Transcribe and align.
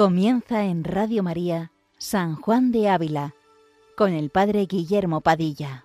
Comienza 0.00 0.64
en 0.64 0.82
Radio 0.82 1.22
María 1.22 1.72
San 1.98 2.34
Juan 2.34 2.72
de 2.72 2.88
Ávila 2.88 3.34
con 3.98 4.14
el 4.14 4.30
Padre 4.30 4.64
Guillermo 4.64 5.20
Padilla. 5.20 5.84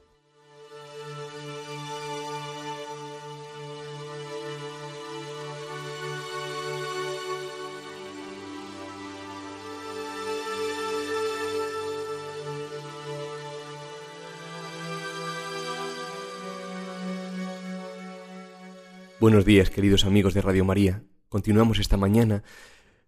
Buenos 19.19 19.43
días, 19.43 19.69
queridos 19.69 20.05
amigos 20.05 20.33
de 20.33 20.41
Radio 20.41 20.63
María. 20.63 21.03
Continuamos 21.27 21.79
esta 21.79 21.97
mañana 21.97 22.43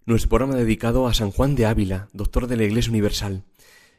nuestro 0.08 0.30
programa 0.30 0.56
dedicado 0.56 1.06
a 1.06 1.14
San 1.14 1.32
Juan 1.32 1.56
de 1.56 1.66
Ávila, 1.66 2.08
doctor 2.14 2.48
de 2.48 2.56
la 2.56 2.64
Iglesia 2.64 2.92
Universal. 2.92 3.44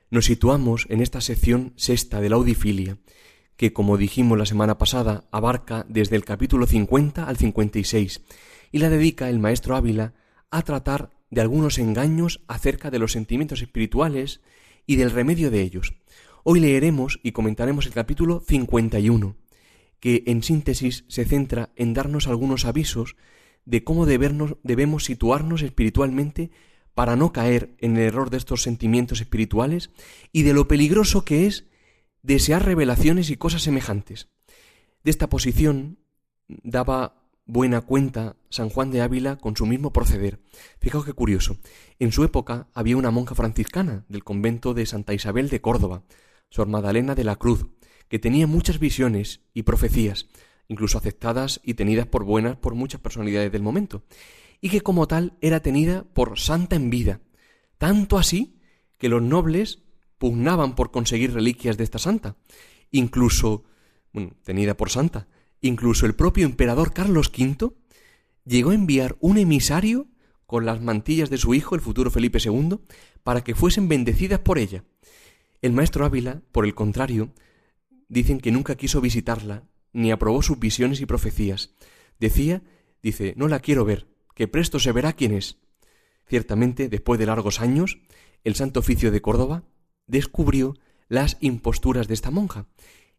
Nos 0.09 0.25
situamos 0.25 0.87
en 0.89 1.03
esta 1.03 1.21
sección 1.21 1.75
sexta 1.77 2.23
de 2.23 2.31
la 2.31 2.37
Audifilia, 2.37 2.97
que, 3.59 3.75
como 3.75 3.99
dijimos 3.99 4.39
la 4.39 4.47
semana 4.47 4.79
pasada, 4.79 5.29
abarca 5.31 5.85
desde 5.87 6.17
el 6.17 6.25
capítulo 6.25 6.67
50 6.67 7.29
al 7.29 7.37
56, 7.37 8.23
y 8.73 8.79
la 8.79 8.89
dedica 8.89 9.29
el 9.29 9.39
maestro 9.39 9.77
Ávila 9.77 10.15
a 10.51 10.63
tratar 10.63 11.11
de 11.29 11.43
algunos 11.43 11.79
engaños 11.79 12.41
acerca 12.49 12.91
de 12.91 12.99
los 12.99 13.13
sentimientos 13.13 13.61
espirituales 13.61 14.41
y 14.87 14.97
del 14.97 15.11
remedio 15.11 15.51
de 15.51 15.61
ellos. 15.61 15.93
Hoy 16.43 16.61
leeremos 16.61 17.21
y 17.23 17.33
comentaremos 17.33 17.85
el 17.85 17.93
capítulo 17.93 18.43
51, 18.49 19.37
que 20.01 20.23
en 20.27 20.43
síntesis 20.43 21.05
se 21.09 21.27
centra 21.27 21.69
en 21.77 21.93
darnos 21.93 22.29
algunos 22.29 22.65
avisos 22.65 23.15
de 23.69 23.85
cómo 23.85 24.07
debemos 24.07 25.05
situarnos 25.05 25.61
espiritualmente 25.61 26.51
para 26.95 27.17
no 27.17 27.35
caer 27.35 27.77
en 27.79 27.99
el 27.99 28.05
error 28.05 28.31
de 28.31 28.39
estos 28.39 28.63
sentimientos 28.63 29.21
espirituales 29.21 29.91
y 30.33 30.43
de 30.43 30.55
lo 30.55 30.67
peligroso 30.67 31.27
que 31.27 31.47
es 31.47 31.67
desear 32.23 32.65
revelaciones 32.65 33.29
y 33.29 33.37
cosas 33.37 33.61
semejantes. 33.63 34.31
De 35.05 35.11
esta 35.11 35.29
posición 35.29 35.99
daba 36.49 37.29
buena 37.45 37.83
cuenta 37.83 38.37
San 38.49 38.71
Juan 38.71 38.91
de 38.91 39.03
Ávila 39.03 39.37
con 39.37 39.55
su 39.55 39.67
mismo 39.67 39.93
proceder. 39.93 40.41
Fijaos 40.81 41.05
qué 41.05 41.13
curioso. 41.13 41.59
En 41.99 42.11
su 42.11 42.25
época 42.25 42.69
había 42.73 42.97
una 42.97 43.11
monja 43.11 43.35
franciscana 43.35 44.07
del 44.09 44.25
convento 44.25 44.73
de 44.73 44.87
Santa 44.87 45.13
Isabel 45.13 45.51
de 45.51 45.61
Córdoba, 45.61 46.05
Sor 46.49 46.69
Magdalena 46.69 47.15
de 47.15 47.25
la 47.25 47.37
Cruz, 47.37 47.67
que 48.09 48.19
tenía 48.19 48.47
muchas 48.47 48.79
visiones 48.79 49.43
y 49.53 49.65
profecías, 49.65 50.27
incluso 50.69 50.99
aceptadas 50.99 51.61
y 51.65 51.75
tenidas 51.75 52.07
por 52.07 52.25
buenas 52.25 52.57
por 52.57 52.75
muchas 52.75 53.01
personalidades 53.01 53.51
del 53.51 53.63
momento, 53.63 54.05
y 54.61 54.69
que 54.69 54.83
como 54.83 55.09
tal 55.09 55.37
era 55.41 55.61
tenida 55.61 56.05
por 56.05 56.39
santa 56.39 56.77
en 56.77 56.91
vida, 56.91 57.21
tanto 57.79 58.19
así 58.19 58.61
que 58.99 59.09
los 59.09 59.23
nobles 59.23 59.83
pugnaban 60.19 60.75
por 60.75 60.91
conseguir 60.91 61.33
reliquias 61.33 61.77
de 61.77 61.85
esta 61.85 61.99
santa, 61.99 62.37
incluso, 62.91 63.65
bueno, 64.13 64.33
tenida 64.43 64.77
por 64.77 64.91
santa, 64.91 65.29
incluso 65.61 66.07
el 66.07 66.15
propio 66.15 66.45
emperador 66.45 66.93
Carlos 66.93 67.33
V 67.37 67.73
llegó 68.45 68.71
a 68.71 68.75
enviar 68.75 69.17
un 69.21 69.39
emisario 69.39 70.07
con 70.47 70.65
las 70.65 70.81
mantillas 70.81 71.31
de 71.31 71.39
su 71.39 71.55
hijo, 71.55 71.75
el 71.75 71.81
futuro 71.81 72.11
Felipe 72.11 72.39
II, 72.43 72.79
para 73.23 73.45
que 73.45 73.55
fuesen 73.55 73.89
bendecidas 73.89 74.41
por 74.41 74.59
ella. 74.59 74.85
El 75.61 75.73
maestro 75.73 76.05
Ávila, 76.05 76.41
por 76.53 76.65
el 76.65 76.75
contrario, 76.75 77.35
dicen 78.09 78.41
que 78.41 78.51
nunca 78.51 78.75
quiso 78.75 79.01
visitarla 79.01 79.65
ni 79.99 80.13
aprobó 80.13 80.43
sus 80.43 80.61
visiones 80.61 81.01
y 81.01 81.07
profecías. 81.07 81.75
Decía, 82.21 82.63
dice, 83.03 83.35
no 83.37 83.49
la 83.49 83.59
quiero 83.59 83.85
ver, 83.85 84.07
que 84.37 84.47
presto 84.47 84.79
se 84.79 84.93
verá 84.93 85.13
quién 85.13 85.35
es. 85.35 85.59
Ciertamente, 86.29 86.89
después 86.89 87.19
de 87.19 87.27
largos 87.27 87.61
años, 87.61 87.99
el 88.45 88.55
Santo 88.55 88.79
Oficio 88.81 89.11
de 89.11 89.21
Córdoba 89.21 89.65
descubrió 90.07 90.75
las 91.09 91.37
imposturas 91.41 92.07
de 92.07 92.15
esta 92.15 92.31
monja, 92.31 92.67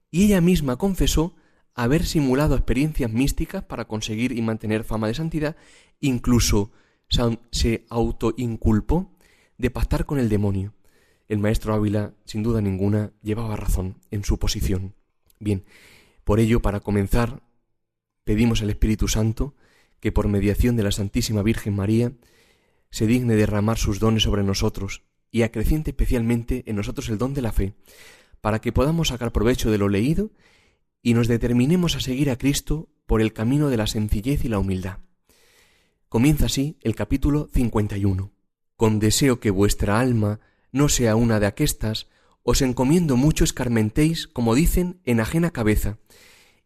y 0.09 0.23
ella 0.23 0.40
misma 0.40 0.78
confesó 0.78 1.35
haber 1.75 2.06
simulado 2.06 2.56
experiencias 2.56 3.11
místicas 3.11 3.63
para 3.63 3.85
conseguir 3.85 4.31
y 4.31 4.41
mantener 4.41 4.85
fama 4.85 5.07
de 5.07 5.16
santidad, 5.16 5.57
incluso 6.00 6.72
se 7.51 7.85
autoinculpó 7.90 9.11
de 9.57 9.69
pactar 9.69 10.06
con 10.06 10.17
el 10.17 10.29
demonio. 10.29 10.73
El 11.28 11.40
maestro 11.40 11.73
Ávila, 11.73 12.13
sin 12.23 12.41
duda 12.41 12.61
ninguna, 12.61 13.11
llevaba 13.22 13.57
razón 13.57 13.97
en 14.11 14.23
su 14.23 14.40
posición. 14.40 14.96
Bien, 15.40 15.66
por 16.29 16.40
ello, 16.40 16.62
para 16.62 16.79
comenzar, 16.79 17.41
pedimos 18.23 18.62
al 18.62 18.69
Espíritu 18.69 19.07
Santo 19.07 19.56
que 20.00 20.12
por 20.12 20.28
mediación 20.28 20.75
de 20.75 20.84
la 20.84 20.91
Santísima 20.91 21.41
Virgen 21.41 21.75
María 21.75 22.12
se 22.91 23.07
digne 23.07 23.35
derramar 23.35 23.79
sus 23.79 24.00
dones 24.00 24.22
sobre 24.22 24.44
nosotros 24.44 25.01
y 25.31 25.41
acreciente 25.41 25.90
especialmente 25.90 26.62
en 26.67 26.75
nosotros 26.75 27.09
el 27.09 27.17
don 27.17 27.34
de 27.34 27.41
la 27.41 27.51
fe, 27.51 27.73
para 28.41 28.62
que 28.62 28.72
podamos 28.72 29.07
sacar 29.07 29.31
provecho 29.31 29.72
de 29.72 29.79
lo 29.79 29.90
leído 29.90 30.29
y 31.01 31.16
nos 31.16 31.28
determinemos 31.28 31.95
a 31.95 32.00
seguir 32.00 32.29
a 32.29 32.38
Cristo 32.38 32.90
por 33.07 33.23
el 33.23 33.34
camino 33.34 33.69
de 33.69 33.78
la 33.78 33.88
sencillez 33.88 34.46
y 34.46 34.50
la 34.50 34.59
humildad. 34.59 35.00
Comienza 36.09 36.46
así 36.46 36.78
el 36.81 36.94
capítulo 36.94 37.50
51. 37.51 38.31
Con 38.75 39.00
deseo 39.00 39.40
que 39.40 39.50
vuestra 39.50 40.00
alma 40.00 40.41
no 40.72 40.90
sea 40.90 41.16
una 41.16 41.40
de 41.40 41.47
aquestas, 41.47 42.07
os 42.44 42.61
encomiendo 42.61 43.17
mucho 43.17 43.44
escarmentéis, 43.44 44.27
como 44.27 44.55
dicen, 44.55 45.00
en 45.05 45.19
ajena 45.19 45.51
cabeza, 45.51 45.97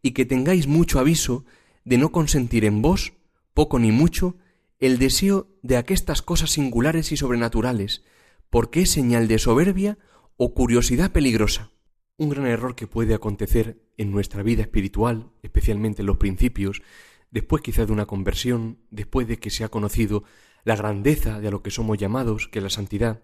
y 0.02 0.12
que 0.12 0.24
tengáis 0.24 0.66
mucho 0.66 0.98
aviso 0.98 1.44
de 1.84 1.98
no 1.98 2.12
consentir 2.12 2.64
en 2.64 2.82
vos, 2.82 3.14
poco 3.52 3.78
ni 3.78 3.92
mucho, 3.92 4.36
el 4.80 4.98
deseo 4.98 5.48
de 5.62 5.76
aquestas 5.76 6.22
cosas 6.22 6.50
singulares 6.50 7.12
y 7.12 7.16
sobrenaturales, 7.16 8.04
porque 8.50 8.82
es 8.82 8.90
señal 8.90 9.28
de 9.28 9.38
soberbia 9.38 9.98
o 10.36 10.54
curiosidad 10.54 11.12
peligrosa. 11.12 11.70
Un 12.16 12.30
gran 12.30 12.46
error 12.46 12.74
que 12.74 12.86
puede 12.86 13.14
acontecer 13.14 13.82
en 13.96 14.10
nuestra 14.10 14.42
vida 14.42 14.62
espiritual, 14.62 15.30
especialmente 15.42 16.02
en 16.02 16.06
los 16.06 16.18
principios, 16.18 16.82
después 17.30 17.62
quizá 17.62 17.86
de 17.86 17.92
una 17.92 18.06
conversión, 18.06 18.78
después 18.90 19.26
de 19.26 19.38
que 19.38 19.50
se 19.50 19.64
ha 19.64 19.68
conocido 19.68 20.24
la 20.64 20.76
grandeza 20.76 21.40
de 21.40 21.48
a 21.48 21.50
lo 21.50 21.62
que 21.62 21.70
somos 21.70 21.98
llamados, 21.98 22.48
que 22.48 22.60
es 22.60 22.62
la 22.62 22.70
santidad, 22.70 23.22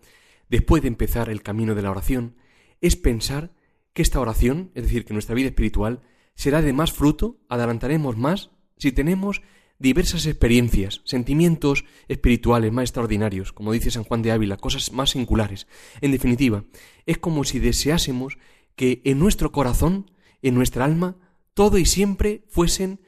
después 0.51 0.83
de 0.83 0.89
empezar 0.89 1.31
el 1.31 1.43
camino 1.43 1.75
de 1.75 1.83
la 1.83 1.91
oración, 1.91 2.37
es 2.81 2.97
pensar 2.97 3.53
que 3.93 4.03
esta 4.03 4.21
oración, 4.21 4.71
es 4.75 4.85
decir, 4.85 5.05
que 5.05 5.15
nuestra 5.15 5.35
vida 5.35 5.49
espiritual, 5.49 6.03
será 6.35 6.61
de 6.61 6.73
más 6.73 6.93
fruto, 6.93 7.39
adelantaremos 7.49 8.17
más, 8.17 8.51
si 8.77 8.93
tenemos 8.93 9.43
diversas 9.79 10.27
experiencias, 10.27 11.01
sentimientos 11.05 11.85
espirituales 12.09 12.73
más 12.73 12.85
extraordinarios, 12.85 13.53
como 13.53 13.73
dice 13.73 13.91
San 13.91 14.05
Juan 14.05 14.23
de 14.23 14.33
Ávila, 14.33 14.59
cosas 14.59 14.93
más 14.93 15.11
singulares. 15.11 15.67
En 16.01 16.13
definitiva, 16.13 16.65
es 17.07 17.19
como 17.19 17.45
si 17.45 17.59
deseásemos 17.59 18.39
que 18.77 19.01
en 19.05 19.19
nuestro 19.19 19.53
corazón, 19.53 20.11
en 20.43 20.55
nuestra 20.55 20.85
alma, 20.85 21.17
todo 21.55 21.79
y 21.79 21.87
siempre 21.87 22.45
fuesen, 22.49 23.01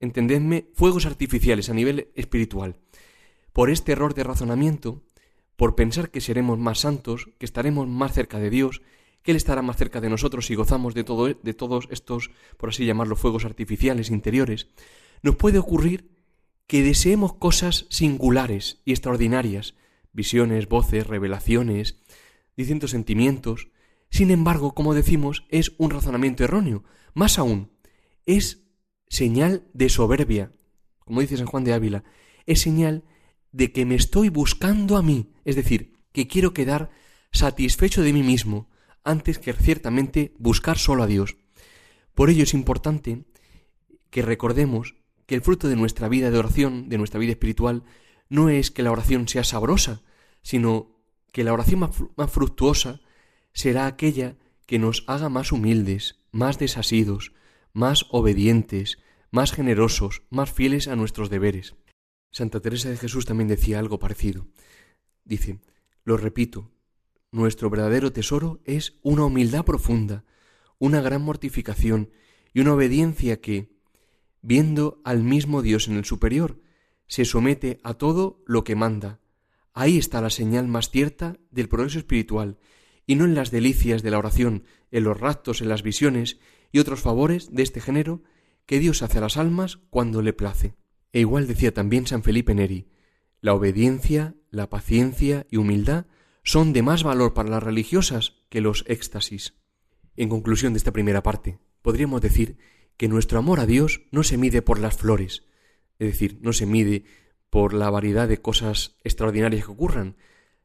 entendedme, 0.00 0.68
fuegos 0.74 1.06
artificiales 1.06 1.70
a 1.70 1.74
nivel 1.74 2.10
espiritual. 2.14 2.80
Por 3.52 3.70
este 3.70 3.92
error 3.92 4.14
de 4.14 4.24
razonamiento, 4.24 5.04
por 5.56 5.74
pensar 5.74 6.10
que 6.10 6.20
seremos 6.20 6.58
más 6.58 6.80
santos, 6.80 7.30
que 7.38 7.46
estaremos 7.46 7.86
más 7.88 8.12
cerca 8.12 8.38
de 8.38 8.50
Dios, 8.50 8.82
que 9.22 9.30
Él 9.30 9.36
estará 9.36 9.62
más 9.62 9.76
cerca 9.76 10.00
de 10.00 10.10
nosotros 10.10 10.46
si 10.46 10.54
gozamos 10.54 10.94
de, 10.94 11.04
todo, 11.04 11.34
todos 11.34 11.88
estos, 11.90 12.30
por 12.56 12.68
así 12.68 12.84
llamarlo, 12.84 13.16
fuegos 13.16 13.44
artificiales 13.44 14.10
interiores, 14.10 14.68
nos 15.22 15.36
puede 15.36 15.58
ocurrir 15.58 16.10
que 16.66 16.82
deseemos 16.82 17.34
cosas 17.34 17.86
singulares 17.88 18.82
y 18.84 18.92
extraordinarias, 18.92 19.74
visiones, 20.12 20.68
voces, 20.68 21.06
revelaciones, 21.06 21.98
distintos 22.56 22.90
sentimientos. 22.90 23.68
Sin 24.10 24.30
embargo, 24.30 24.74
como 24.74 24.94
decimos, 24.94 25.44
es 25.48 25.72
un 25.78 25.90
razonamiento 25.90 26.44
erróneo. 26.44 26.84
Más 27.14 27.38
aún, 27.38 27.70
es 28.26 28.64
señal 29.08 29.66
de 29.72 29.88
soberbia. 29.88 30.52
Como 31.00 31.20
dice 31.20 31.36
San 31.36 31.46
Juan 31.46 31.64
de 31.64 31.74
Ávila, 31.74 32.04
es 32.46 32.60
señal 32.60 33.04
de 33.54 33.70
que 33.70 33.86
me 33.86 33.94
estoy 33.94 34.30
buscando 34.30 34.96
a 34.96 35.02
mí, 35.02 35.30
es 35.44 35.54
decir, 35.54 35.92
que 36.10 36.26
quiero 36.26 36.52
quedar 36.52 36.90
satisfecho 37.30 38.02
de 38.02 38.12
mí 38.12 38.24
mismo, 38.24 38.68
antes 39.04 39.38
que 39.38 39.52
ciertamente 39.52 40.34
buscar 40.38 40.76
solo 40.76 41.04
a 41.04 41.06
Dios. 41.06 41.36
Por 42.14 42.30
ello 42.30 42.42
es 42.42 42.52
importante 42.52 43.24
que 44.10 44.22
recordemos 44.22 44.96
que 45.26 45.36
el 45.36 45.42
fruto 45.42 45.68
de 45.68 45.76
nuestra 45.76 46.08
vida 46.08 46.32
de 46.32 46.38
oración, 46.38 46.88
de 46.88 46.98
nuestra 46.98 47.20
vida 47.20 47.30
espiritual, 47.30 47.84
no 48.28 48.48
es 48.48 48.72
que 48.72 48.82
la 48.82 48.90
oración 48.90 49.28
sea 49.28 49.44
sabrosa, 49.44 50.02
sino 50.42 50.98
que 51.30 51.44
la 51.44 51.52
oración 51.52 51.78
más, 51.78 52.30
fructuosa 52.30 53.02
será 53.52 53.86
aquella 53.86 54.36
que 54.66 54.80
nos 54.80 55.04
haga 55.06 55.28
más 55.28 55.52
humildes, 55.52 56.18
más 56.32 56.58
desasidos, 56.58 57.32
más 57.72 58.06
obedientes, 58.10 58.98
más 59.30 59.52
generosos, 59.52 60.22
más 60.30 60.50
fieles 60.50 60.88
a 60.88 60.96
nuestros 60.96 61.30
deberes. 61.30 61.76
Santa 62.34 62.58
Teresa 62.58 62.90
de 62.90 62.96
Jesús 62.96 63.26
también 63.26 63.46
decía 63.46 63.78
algo 63.78 64.00
parecido. 64.00 64.48
Dice, 65.24 65.60
lo 66.02 66.16
repito, 66.16 66.72
nuestro 67.30 67.70
verdadero 67.70 68.12
tesoro 68.12 68.60
es 68.64 68.98
una 69.02 69.24
humildad 69.24 69.64
profunda, 69.64 70.24
una 70.80 71.00
gran 71.00 71.22
mortificación 71.22 72.10
y 72.52 72.58
una 72.58 72.74
obediencia 72.74 73.40
que, 73.40 73.78
viendo 74.42 75.00
al 75.04 75.22
mismo 75.22 75.62
Dios 75.62 75.86
en 75.86 75.94
el 75.96 76.04
superior, 76.04 76.60
se 77.06 77.24
somete 77.24 77.78
a 77.84 77.94
todo 77.94 78.42
lo 78.46 78.64
que 78.64 78.74
manda, 78.74 79.20
Ahí 79.72 79.96
está 79.96 80.20
la 80.20 80.30
señal 80.30 80.66
más 80.66 80.90
cierta 80.90 81.36
del 81.52 81.68
progreso 81.68 81.98
espiritual, 82.00 82.58
y 83.06 83.14
no 83.14 83.26
en 83.26 83.36
las 83.36 83.52
delicias 83.52 84.02
de 84.02 84.10
la 84.10 84.18
oración, 84.18 84.64
en 84.90 85.04
los 85.04 85.20
raptos, 85.20 85.60
en 85.60 85.68
las 85.68 85.84
visiones 85.84 86.40
y 86.72 86.80
otros 86.80 87.00
favores 87.00 87.54
de 87.54 87.62
este 87.62 87.80
género 87.80 88.22
que 88.66 88.80
Dios 88.80 89.02
hace 89.02 89.18
a 89.18 89.20
las 89.20 89.36
almas 89.36 89.78
cuando 89.90 90.20
le 90.20 90.32
place. 90.32 90.74
E 91.14 91.20
igual 91.20 91.46
decía 91.46 91.72
también 91.72 92.08
San 92.08 92.24
Felipe 92.24 92.56
Neri, 92.56 92.88
la 93.40 93.54
obediencia, 93.54 94.34
la 94.50 94.68
paciencia 94.68 95.46
y 95.48 95.58
humildad 95.58 96.06
son 96.42 96.72
de 96.72 96.82
más 96.82 97.04
valor 97.04 97.34
para 97.34 97.48
las 97.48 97.62
religiosas 97.62 98.34
que 98.48 98.60
los 98.60 98.84
éxtasis. 98.88 99.54
En 100.16 100.28
conclusión 100.28 100.72
de 100.72 100.78
esta 100.78 100.92
primera 100.92 101.22
parte, 101.22 101.60
podríamos 101.82 102.20
decir 102.20 102.58
que 102.96 103.06
nuestro 103.06 103.38
amor 103.38 103.60
a 103.60 103.66
Dios 103.66 104.02
no 104.10 104.24
se 104.24 104.36
mide 104.36 104.60
por 104.60 104.80
las 104.80 104.96
flores, 104.96 105.44
es 106.00 106.08
decir, 106.08 106.40
no 106.42 106.52
se 106.52 106.66
mide 106.66 107.04
por 107.48 107.74
la 107.74 107.90
variedad 107.90 108.26
de 108.26 108.42
cosas 108.42 108.96
extraordinarias 109.04 109.66
que 109.66 109.70
ocurran, 109.70 110.16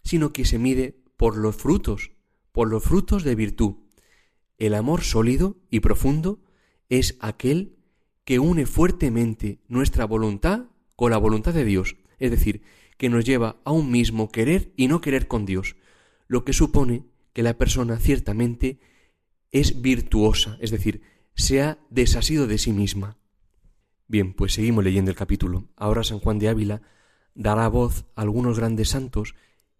sino 0.03 0.33
que 0.33 0.45
se 0.45 0.57
mide 0.57 1.03
por 1.15 1.37
los 1.37 1.57
frutos, 1.57 2.09
por 2.51 2.71
los 2.71 2.83
frutos 2.83 3.23
de 3.23 3.35
virtud. 3.35 3.75
El 4.57 4.73
amor 4.73 5.03
sólido 5.03 5.57
y 5.69 5.81
profundo 5.81 6.41
es 6.89 7.17
aquel 7.19 7.77
que 8.29 8.37
une 8.37 8.67
fuertemente 8.67 9.57
nuestra 9.67 10.05
voluntad 10.05 10.65
con 10.95 11.09
la 11.09 11.17
voluntad 11.17 11.51
de 11.51 11.65
Dios, 11.65 11.95
es 12.19 12.29
decir, 12.29 12.61
que 12.99 13.09
nos 13.09 13.25
lleva 13.25 13.59
a 13.65 13.71
un 13.71 13.89
mismo 13.89 14.29
querer 14.29 14.71
y 14.77 14.87
no 14.87 15.01
querer 15.01 15.27
con 15.27 15.47
Dios, 15.47 15.77
lo 16.27 16.45
que 16.45 16.53
supone 16.53 17.07
que 17.33 17.41
la 17.41 17.57
persona 17.57 17.97
ciertamente 17.97 18.81
es 19.51 19.81
virtuosa, 19.81 20.59
es 20.61 20.69
decir, 20.69 21.01
se 21.33 21.63
ha 21.63 21.79
desasido 21.89 22.45
de 22.45 22.59
sí 22.59 22.71
misma. 22.71 23.17
Bien, 24.07 24.35
pues 24.35 24.53
seguimos 24.53 24.83
leyendo 24.83 25.09
el 25.09 25.17
capítulo. 25.17 25.67
Ahora 25.75 26.03
San 26.03 26.19
Juan 26.19 26.37
de 26.37 26.49
Ávila 26.49 26.83
dará 27.33 27.67
voz 27.67 28.05
a 28.15 28.21
algunos 28.21 28.59
grandes 28.59 28.89
santos 28.89 29.33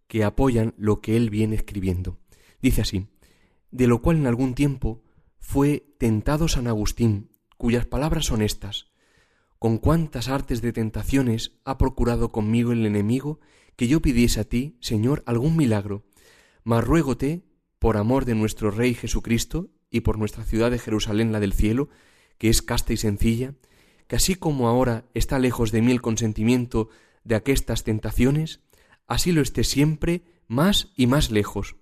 que 0.07 0.23
apoyan 0.23 0.73
lo 0.75 1.01
que 1.01 1.17
él 1.17 1.29
viene 1.29 1.55
escribiendo. 1.55 2.17
Dice 2.63 2.81
así, 2.81 3.09
de 3.69 3.85
lo 3.85 4.01
cual 4.01 4.17
en 4.17 4.25
algún 4.25 4.55
tiempo 4.55 5.03
fue 5.37 5.93
tentado 5.99 6.47
San 6.47 6.65
Agustín, 6.65 7.28
cuyas 7.59 7.85
palabras 7.85 8.25
son 8.25 8.41
estas, 8.41 8.87
con 9.59 9.79
cuántas 9.79 10.29
artes 10.29 10.61
de 10.61 10.71
tentaciones 10.71 11.59
ha 11.65 11.77
procurado 11.77 12.31
conmigo 12.31 12.71
el 12.71 12.85
enemigo 12.85 13.41
que 13.75 13.89
yo 13.89 14.01
pidiese 14.01 14.39
a 14.39 14.45
ti, 14.45 14.77
Señor, 14.79 15.23
algún 15.25 15.57
milagro, 15.57 16.05
mas 16.63 16.85
ruégote, 16.85 17.43
por 17.77 17.97
amor 17.97 18.23
de 18.23 18.33
nuestro 18.33 18.71
Rey 18.71 18.93
Jesucristo 18.93 19.71
y 19.91 19.99
por 20.01 20.17
nuestra 20.17 20.45
ciudad 20.45 20.71
de 20.71 20.79
Jerusalén, 20.79 21.33
la 21.33 21.41
del 21.41 21.51
cielo, 21.51 21.89
que 22.37 22.47
es 22.47 22.61
casta 22.61 22.93
y 22.93 22.97
sencilla, 22.97 23.55
que 24.07 24.15
así 24.15 24.35
como 24.35 24.69
ahora 24.69 25.03
está 25.13 25.37
lejos 25.37 25.73
de 25.73 25.81
mí 25.81 25.91
el 25.91 26.01
consentimiento 26.01 26.87
de 27.25 27.35
aquestas 27.35 27.83
tentaciones, 27.83 28.61
así 29.05 29.33
lo 29.33 29.41
esté 29.41 29.65
siempre 29.65 30.23
más 30.47 30.93
y 30.95 31.07
más 31.07 31.29
lejos. 31.29 31.75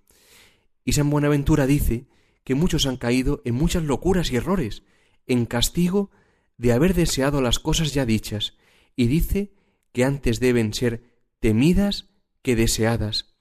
Y 0.84 0.94
San 0.94 1.12
Buenaventura 1.12 1.68
dice 1.68 2.08
que 2.44 2.56
muchos 2.56 2.88
han 2.88 2.98
caído 2.98 3.44
en 3.46 3.54
muchas 3.54 3.84
locuras 3.84 4.32
y 4.32 4.38
errores, 4.38 4.82
en 5.28 5.46
castigo 5.46 6.10
de 6.58 6.72
haber 6.74 6.94
deseado 6.94 7.42
las 7.42 7.60
cosas 7.60 7.94
ya 7.94 8.06
dichas, 8.06 8.58
y 8.96 9.08
dice 9.08 9.54
que 9.92 10.04
antes 10.04 10.40
deben 10.40 10.74
ser 10.74 11.04
temidas 11.40 12.10
que 12.42 12.56
deseadas. 12.56 13.36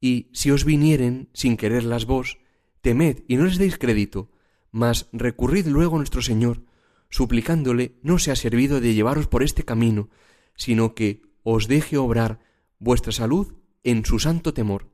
Y 0.00 0.30
si 0.32 0.50
os 0.50 0.64
vinieren 0.64 1.28
sin 1.34 1.56
quererlas 1.56 2.06
vos, 2.06 2.38
temed 2.80 3.24
y 3.28 3.36
no 3.36 3.44
les 3.44 3.58
deis 3.58 3.76
crédito, 3.78 4.30
mas 4.70 5.08
recurrid 5.12 5.66
luego 5.66 5.96
a 5.96 5.98
nuestro 5.98 6.22
Señor, 6.22 6.64
suplicándole 7.10 7.98
no 8.02 8.18
sea 8.18 8.36
servido 8.36 8.80
de 8.80 8.94
llevaros 8.94 9.26
por 9.26 9.42
este 9.42 9.64
camino, 9.64 10.08
sino 10.56 10.94
que 10.94 11.22
os 11.42 11.68
deje 11.68 11.96
obrar 11.96 12.40
vuestra 12.78 13.12
salud 13.12 13.54
en 13.82 14.04
su 14.04 14.18
santo 14.18 14.54
temor, 14.54 14.90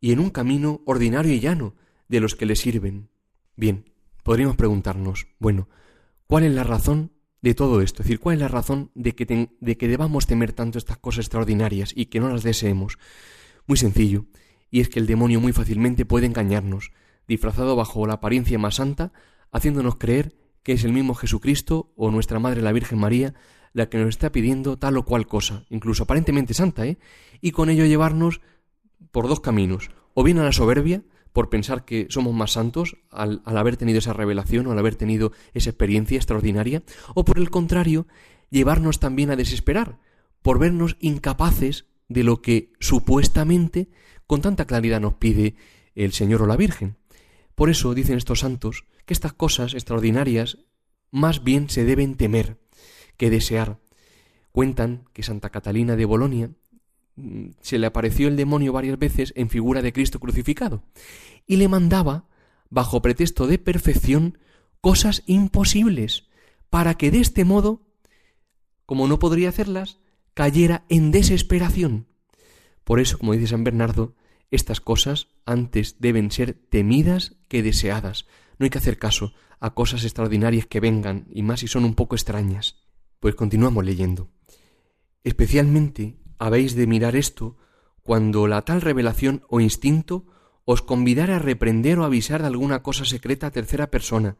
y 0.00 0.12
en 0.12 0.20
un 0.20 0.30
camino 0.30 0.82
ordinario 0.86 1.32
y 1.32 1.40
llano 1.40 1.74
de 2.08 2.20
los 2.20 2.34
que 2.34 2.46
le 2.46 2.56
sirven. 2.56 3.08
Bien, 3.56 3.90
podríamos 4.28 4.56
preguntarnos, 4.56 5.26
bueno, 5.38 5.70
¿cuál 6.26 6.44
es 6.44 6.52
la 6.52 6.62
razón 6.62 7.12
de 7.40 7.54
todo 7.54 7.80
esto? 7.80 8.02
Es 8.02 8.08
decir, 8.08 8.20
¿cuál 8.20 8.34
es 8.34 8.42
la 8.42 8.48
razón 8.48 8.90
de 8.94 9.14
que, 9.14 9.48
de 9.58 9.76
que 9.78 9.88
debamos 9.88 10.26
temer 10.26 10.52
tanto 10.52 10.76
estas 10.76 10.98
cosas 10.98 11.20
extraordinarias 11.24 11.94
y 11.96 12.06
que 12.06 12.20
no 12.20 12.28
las 12.28 12.42
deseemos? 12.42 12.98
Muy 13.66 13.78
sencillo, 13.78 14.26
y 14.70 14.80
es 14.80 14.90
que 14.90 15.00
el 15.00 15.06
demonio 15.06 15.40
muy 15.40 15.54
fácilmente 15.54 16.04
puede 16.04 16.26
engañarnos, 16.26 16.92
disfrazado 17.26 17.74
bajo 17.74 18.06
la 18.06 18.12
apariencia 18.16 18.58
más 18.58 18.74
santa, 18.74 19.14
haciéndonos 19.50 19.96
creer 19.96 20.36
que 20.62 20.72
es 20.72 20.84
el 20.84 20.92
mismo 20.92 21.14
Jesucristo 21.14 21.94
o 21.96 22.10
nuestra 22.10 22.38
Madre 22.38 22.60
la 22.60 22.72
Virgen 22.72 22.98
María 22.98 23.32
la 23.72 23.88
que 23.88 23.96
nos 23.96 24.10
está 24.10 24.30
pidiendo 24.30 24.76
tal 24.78 24.98
o 24.98 25.06
cual 25.06 25.26
cosa, 25.26 25.64
incluso 25.70 26.02
aparentemente 26.02 26.52
santa, 26.52 26.84
¿eh? 26.84 26.98
Y 27.40 27.52
con 27.52 27.70
ello 27.70 27.86
llevarnos 27.86 28.42
por 29.10 29.26
dos 29.26 29.40
caminos, 29.40 29.90
o 30.12 30.22
bien 30.22 30.38
a 30.38 30.44
la 30.44 30.52
soberbia, 30.52 31.02
por 31.32 31.50
pensar 31.50 31.84
que 31.84 32.06
somos 32.10 32.34
más 32.34 32.52
santos 32.52 32.96
al, 33.10 33.42
al, 33.44 33.56
haber 33.56 33.76
tenido 33.76 33.98
esa 33.98 34.12
revelación 34.12 34.66
o 34.66 34.72
al 34.72 34.78
haber 34.78 34.96
tenido 34.96 35.32
esa 35.54 35.70
experiencia 35.70 36.16
extraordinaria, 36.16 36.82
o 37.14 37.24
por 37.24 37.38
el 37.38 37.50
contrario, 37.50 38.06
llevarnos 38.50 38.98
también 38.98 39.30
a 39.30 39.36
desesperar, 39.36 39.98
por 40.42 40.58
vernos 40.58 40.96
incapaces 41.00 41.86
de 42.08 42.24
lo 42.24 42.40
que 42.40 42.72
supuestamente 42.80 43.88
con 44.26 44.40
tanta 44.40 44.66
claridad 44.66 45.00
nos 45.00 45.14
pide 45.14 45.56
el 45.94 46.12
Señor 46.12 46.42
o 46.42 46.46
la 46.46 46.56
Virgen. 46.56 46.96
Por 47.54 47.70
eso 47.70 47.94
dicen 47.94 48.16
estos 48.16 48.40
santos 48.40 48.84
que 49.04 49.14
estas 49.14 49.32
cosas 49.32 49.74
extraordinarias 49.74 50.58
más 51.10 51.42
bien 51.42 51.68
se 51.70 51.84
deben 51.84 52.16
temer 52.16 52.58
que 53.16 53.30
desear. 53.30 53.78
Cuentan 54.52 55.04
que 55.12 55.22
Santa 55.22 55.50
Catalina 55.50 55.96
de 55.96 56.04
Bolonia 56.04 56.50
se 57.60 57.78
le 57.78 57.86
apareció 57.86 58.28
el 58.28 58.36
demonio 58.36 58.72
varias 58.72 58.98
veces 58.98 59.32
en 59.36 59.50
figura 59.50 59.82
de 59.82 59.92
Cristo 59.92 60.20
crucificado 60.20 60.82
y 61.46 61.56
le 61.56 61.68
mandaba, 61.68 62.28
bajo 62.70 63.02
pretexto 63.02 63.46
de 63.46 63.58
perfección, 63.58 64.38
cosas 64.80 65.22
imposibles, 65.26 66.28
para 66.70 66.94
que 66.94 67.10
de 67.10 67.20
este 67.20 67.44
modo, 67.44 67.82
como 68.86 69.08
no 69.08 69.18
podría 69.18 69.48
hacerlas, 69.48 69.98
cayera 70.34 70.84
en 70.88 71.10
desesperación. 71.10 72.06
Por 72.84 73.00
eso, 73.00 73.18
como 73.18 73.32
dice 73.32 73.48
San 73.48 73.64
Bernardo, 73.64 74.14
estas 74.50 74.80
cosas 74.80 75.28
antes 75.44 75.96
deben 75.98 76.30
ser 76.30 76.54
temidas 76.54 77.36
que 77.48 77.62
deseadas. 77.62 78.26
No 78.58 78.64
hay 78.64 78.70
que 78.70 78.78
hacer 78.78 78.98
caso 78.98 79.32
a 79.60 79.74
cosas 79.74 80.04
extraordinarias 80.04 80.66
que 80.66 80.80
vengan, 80.80 81.26
y 81.30 81.42
más 81.42 81.60
si 81.60 81.68
son 81.68 81.84
un 81.84 81.94
poco 81.94 82.14
extrañas. 82.14 82.76
Pues 83.20 83.34
continuamos 83.34 83.84
leyendo. 83.84 84.30
Especialmente 85.24 86.16
habéis 86.38 86.74
de 86.74 86.86
mirar 86.86 87.16
esto 87.16 87.56
cuando 88.02 88.46
la 88.46 88.62
tal 88.62 88.80
revelación 88.80 89.44
o 89.48 89.60
instinto 89.60 90.26
os 90.64 90.82
convidara 90.82 91.36
a 91.36 91.38
reprender 91.40 91.98
o 91.98 92.04
avisar 92.04 92.40
de 92.42 92.48
alguna 92.48 92.82
cosa 92.82 93.04
secreta 93.04 93.48
a 93.48 93.50
tercera 93.50 93.90
persona, 93.90 94.36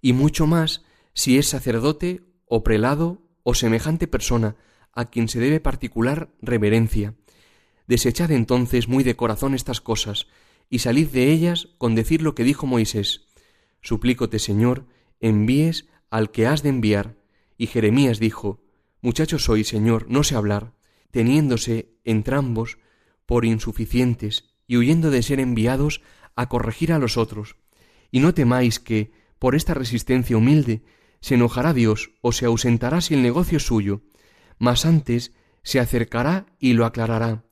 y 0.00 0.12
mucho 0.12 0.46
más 0.46 0.84
si 1.14 1.38
es 1.38 1.48
sacerdote 1.48 2.22
o 2.46 2.62
prelado 2.62 3.22
o 3.42 3.54
semejante 3.54 4.06
persona 4.06 4.56
a 4.92 5.06
quien 5.06 5.28
se 5.28 5.40
debe 5.40 5.60
particular 5.60 6.30
reverencia, 6.42 7.14
Desechad 7.88 8.30
entonces 8.32 8.86
muy 8.86 9.02
de 9.02 9.16
corazón 9.16 9.54
estas 9.54 9.80
cosas, 9.80 10.28
y 10.68 10.80
salid 10.80 11.08
de 11.08 11.32
ellas 11.32 11.70
con 11.78 11.94
decir 11.94 12.20
lo 12.20 12.34
que 12.34 12.44
dijo 12.44 12.66
Moisés. 12.66 13.28
Suplícote, 13.80 14.38
Señor, 14.38 14.84
envíes 15.20 15.88
al 16.10 16.30
que 16.30 16.46
has 16.46 16.62
de 16.62 16.68
enviar. 16.68 17.16
Y 17.56 17.66
Jeremías 17.66 18.20
dijo, 18.20 18.60
Muchacho 19.00 19.38
soy, 19.38 19.64
Señor, 19.64 20.04
no 20.10 20.22
sé 20.22 20.34
hablar, 20.34 20.74
teniéndose 21.10 21.94
entrambos 22.04 22.78
por 23.26 23.44
insuficientes 23.44 24.54
y 24.66 24.76
huyendo 24.76 25.10
de 25.10 25.22
ser 25.22 25.40
enviados 25.40 26.02
a 26.36 26.48
corregir 26.48 26.92
a 26.92 26.98
los 26.98 27.16
otros. 27.16 27.56
Y 28.10 28.20
no 28.20 28.34
temáis 28.34 28.78
que, 28.78 29.12
por 29.38 29.54
esta 29.54 29.74
resistencia 29.74 30.36
humilde, 30.36 30.82
se 31.20 31.34
enojará 31.34 31.72
Dios 31.72 32.10
o 32.20 32.32
se 32.32 32.46
ausentará 32.46 33.00
si 33.00 33.14
el 33.14 33.22
negocio 33.22 33.56
es 33.56 33.66
suyo, 33.66 34.02
mas 34.58 34.86
antes 34.86 35.32
se 35.62 35.80
acercará 35.80 36.46
y 36.58 36.72
lo 36.72 36.86
aclarará 36.86 37.44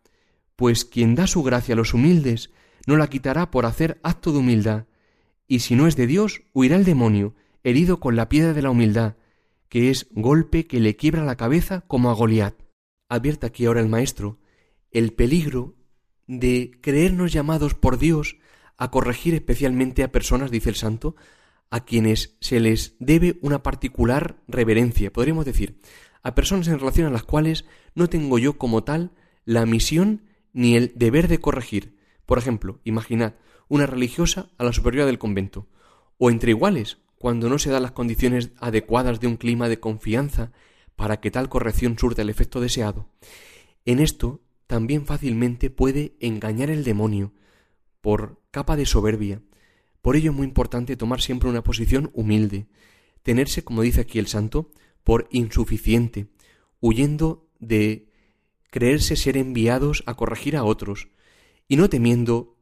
pues 0.57 0.87
quien 0.87 1.15
da 1.15 1.27
su 1.27 1.43
gracia 1.43 1.75
a 1.75 1.77
los 1.77 1.95
humildes 1.95 2.51
no 2.87 2.97
la 2.97 3.09
quitará 3.09 3.51
por 3.51 3.67
hacer 3.67 4.01
acto 4.03 4.33
de 4.33 4.39
humildad, 4.39 4.87
y 5.47 5.61
si 5.61 5.77
no 5.77 5.87
es 5.87 5.97
de 5.97 6.07
Dios, 6.07 6.43
huirá 6.53 6.77
el 6.77 6.85
demonio, 6.85 7.35
herido 7.63 8.01
con 8.01 8.17
la 8.17 8.29
piedra 8.29 8.53
de 8.53 8.63
la 8.63 8.71
humildad, 8.71 9.17
que 9.69 9.91
es 9.91 10.07
golpe 10.13 10.67
que 10.67 10.81
le 10.81 10.97
quiebra 10.97 11.25
la 11.25 11.37
cabeza 11.37 11.83
como 11.87 12.11
a 12.11 12.15
Goliat. 12.15 12.55
Advierta 13.09 13.49
aquí 13.49 13.67
ahora 13.67 13.81
el 13.81 13.89
maestro 13.89 14.39
el 14.91 15.13
peligro 15.13 15.75
de 16.27 16.79
creernos 16.81 17.33
llamados 17.33 17.75
por 17.75 17.99
Dios 17.99 18.39
a 18.77 18.91
corregir 18.91 19.35
especialmente 19.35 20.03
a 20.03 20.13
personas, 20.13 20.51
dice 20.51 20.71
el 20.71 20.75
santo, 20.75 21.17
a 21.71 21.85
quienes 21.85 22.37
se 22.41 22.61
les 22.61 22.97
debe 22.99 23.39
una 23.43 23.63
particular 23.63 24.37
reverencia, 24.49 25.13
podríamos 25.13 25.45
decir, 25.45 25.81
a 26.23 26.35
personas 26.35 26.69
en 26.69 26.79
relación 26.79 27.07
a 27.07 27.11
las 27.11 27.25
cuales 27.25 27.65
no 27.95 28.09
tengo 28.09 28.39
yo 28.39 28.59
como 28.59 28.85
tal 28.85 29.13
la 29.45 29.67
misión 29.67 30.23
ni 30.53 30.77
el 30.77 30.93
deber 30.97 31.29
de 31.29 31.41
corregir. 31.41 31.99
Por 32.25 32.39
ejemplo, 32.39 32.81
imaginad 32.85 33.35
una 33.69 33.87
religiosa 33.87 34.51
a 34.59 34.65
la 34.65 34.73
superioridad 34.73 35.07
del 35.07 35.19
convento, 35.19 35.69
o 36.19 36.31
entre 36.31 36.51
iguales, 36.51 36.99
cuando 37.19 37.49
no 37.49 37.59
se 37.59 37.71
dan 37.71 37.83
las 37.83 37.93
condiciones 37.93 38.51
adecuadas 38.61 39.21
de 39.21 39.27
un 39.27 39.37
clima 39.37 39.69
de 39.69 39.81
confianza 39.81 40.53
para 40.97 41.21
que 41.21 41.31
tal 41.31 41.49
corrección 41.49 41.99
surta 41.99 42.23
el 42.23 42.31
efecto 42.31 42.61
deseado. 42.61 43.09
En 43.85 44.01
esto 44.01 44.43
también 44.67 45.07
fácilmente 45.07 45.71
puede 45.71 46.17
engañar 46.21 46.71
el 46.71 46.83
demonio 46.83 47.33
por 48.01 48.43
capa 48.51 48.77
de 48.77 48.87
soberbia. 48.87 49.43
Por 50.03 50.17
ello 50.17 50.31
es 50.31 50.37
muy 50.37 50.47
importante 50.47 50.97
tomar 50.97 51.21
siempre 51.21 51.49
una 51.49 51.63
posición 51.63 52.11
humilde, 52.15 52.67
tenerse, 53.23 53.63
como 53.63 53.83
dice 53.83 54.01
aquí 54.01 54.19
el 54.19 54.27
santo, 54.27 54.71
por 55.05 55.29
insuficiente, 55.31 56.29
huyendo 56.81 57.49
de 57.59 58.11
creerse 58.71 59.17
ser 59.17 59.37
enviados 59.37 60.03
a 60.07 60.15
corregir 60.15 60.57
a 60.57 60.65
otros, 60.65 61.09
y 61.69 61.77
no 61.77 61.89
temiendo 61.89 62.57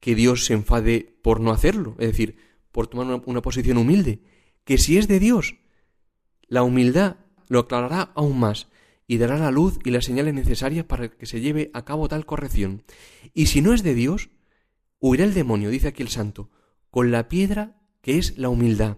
que 0.00 0.14
Dios 0.14 0.44
se 0.44 0.54
enfade 0.54 1.16
por 1.22 1.40
no 1.40 1.52
hacerlo, 1.52 1.96
es 1.98 2.08
decir, 2.08 2.36
por 2.72 2.86
tomar 2.86 3.06
una, 3.06 3.22
una 3.26 3.42
posición 3.42 3.76
humilde, 3.76 4.22
que 4.64 4.78
si 4.78 4.98
es 4.98 5.08
de 5.08 5.20
Dios, 5.20 5.56
la 6.48 6.62
humildad 6.62 7.16
lo 7.52 7.58
aclarará 7.58 8.12
aún 8.14 8.40
más 8.40 8.68
y 9.06 9.18
dará 9.18 9.36
la 9.36 9.50
luz 9.50 9.78
y 9.84 9.90
las 9.90 10.06
señales 10.06 10.32
necesarias 10.32 10.86
para 10.86 11.10
que 11.10 11.26
se 11.26 11.42
lleve 11.42 11.70
a 11.74 11.84
cabo 11.84 12.08
tal 12.08 12.24
corrección. 12.24 12.82
Y 13.34 13.46
si 13.46 13.60
no 13.60 13.74
es 13.74 13.82
de 13.82 13.94
Dios, 13.94 14.30
huirá 15.00 15.24
el 15.24 15.34
demonio, 15.34 15.68
dice 15.68 15.88
aquí 15.88 16.02
el 16.02 16.08
santo, 16.08 16.48
con 16.90 17.10
la 17.10 17.28
piedra 17.28 17.76
que 18.00 18.16
es 18.16 18.38
la 18.38 18.48
humildad. 18.48 18.96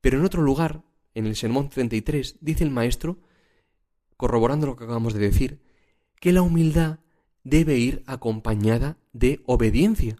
Pero 0.00 0.18
en 0.18 0.24
otro 0.24 0.40
lugar, 0.42 0.84
en 1.14 1.26
el 1.26 1.34
Sermón 1.34 1.68
33, 1.68 2.36
dice 2.40 2.62
el 2.62 2.70
maestro, 2.70 3.18
corroborando 4.16 4.68
lo 4.68 4.76
que 4.76 4.84
acabamos 4.84 5.12
de 5.12 5.18
decir, 5.18 5.60
que 6.20 6.30
la 6.30 6.42
humildad 6.42 7.00
debe 7.42 7.76
ir 7.76 8.04
acompañada 8.06 8.98
de 9.12 9.42
obediencia, 9.46 10.14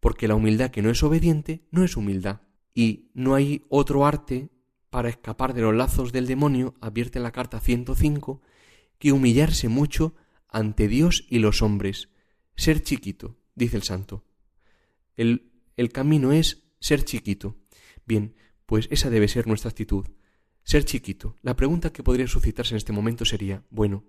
porque 0.00 0.26
la 0.26 0.36
humildad 0.36 0.70
que 0.70 0.80
no 0.80 0.88
es 0.88 1.02
obediente 1.02 1.66
no 1.70 1.84
es 1.84 1.98
humildad. 1.98 2.40
Y 2.72 3.10
no 3.12 3.34
hay 3.34 3.66
otro 3.68 4.06
arte 4.06 4.53
para 4.94 5.08
escapar 5.08 5.54
de 5.54 5.62
los 5.62 5.74
lazos 5.74 6.12
del 6.12 6.28
demonio, 6.28 6.76
advierte 6.80 7.18
la 7.18 7.32
carta 7.32 7.58
105, 7.58 8.40
que 9.00 9.10
humillarse 9.10 9.66
mucho 9.66 10.14
ante 10.48 10.86
Dios 10.86 11.26
y 11.28 11.40
los 11.40 11.62
hombres, 11.62 12.10
ser 12.54 12.80
chiquito, 12.80 13.36
dice 13.56 13.76
el 13.76 13.82
santo. 13.82 14.24
El, 15.16 15.50
el 15.76 15.90
camino 15.90 16.30
es 16.30 16.68
ser 16.78 17.02
chiquito. 17.04 17.56
Bien, 18.06 18.36
pues 18.66 18.86
esa 18.92 19.10
debe 19.10 19.26
ser 19.26 19.48
nuestra 19.48 19.70
actitud, 19.70 20.06
ser 20.62 20.84
chiquito. 20.84 21.34
La 21.42 21.56
pregunta 21.56 21.92
que 21.92 22.04
podría 22.04 22.28
suscitarse 22.28 22.74
en 22.74 22.76
este 22.76 22.92
momento 22.92 23.24
sería, 23.24 23.64
bueno, 23.70 24.04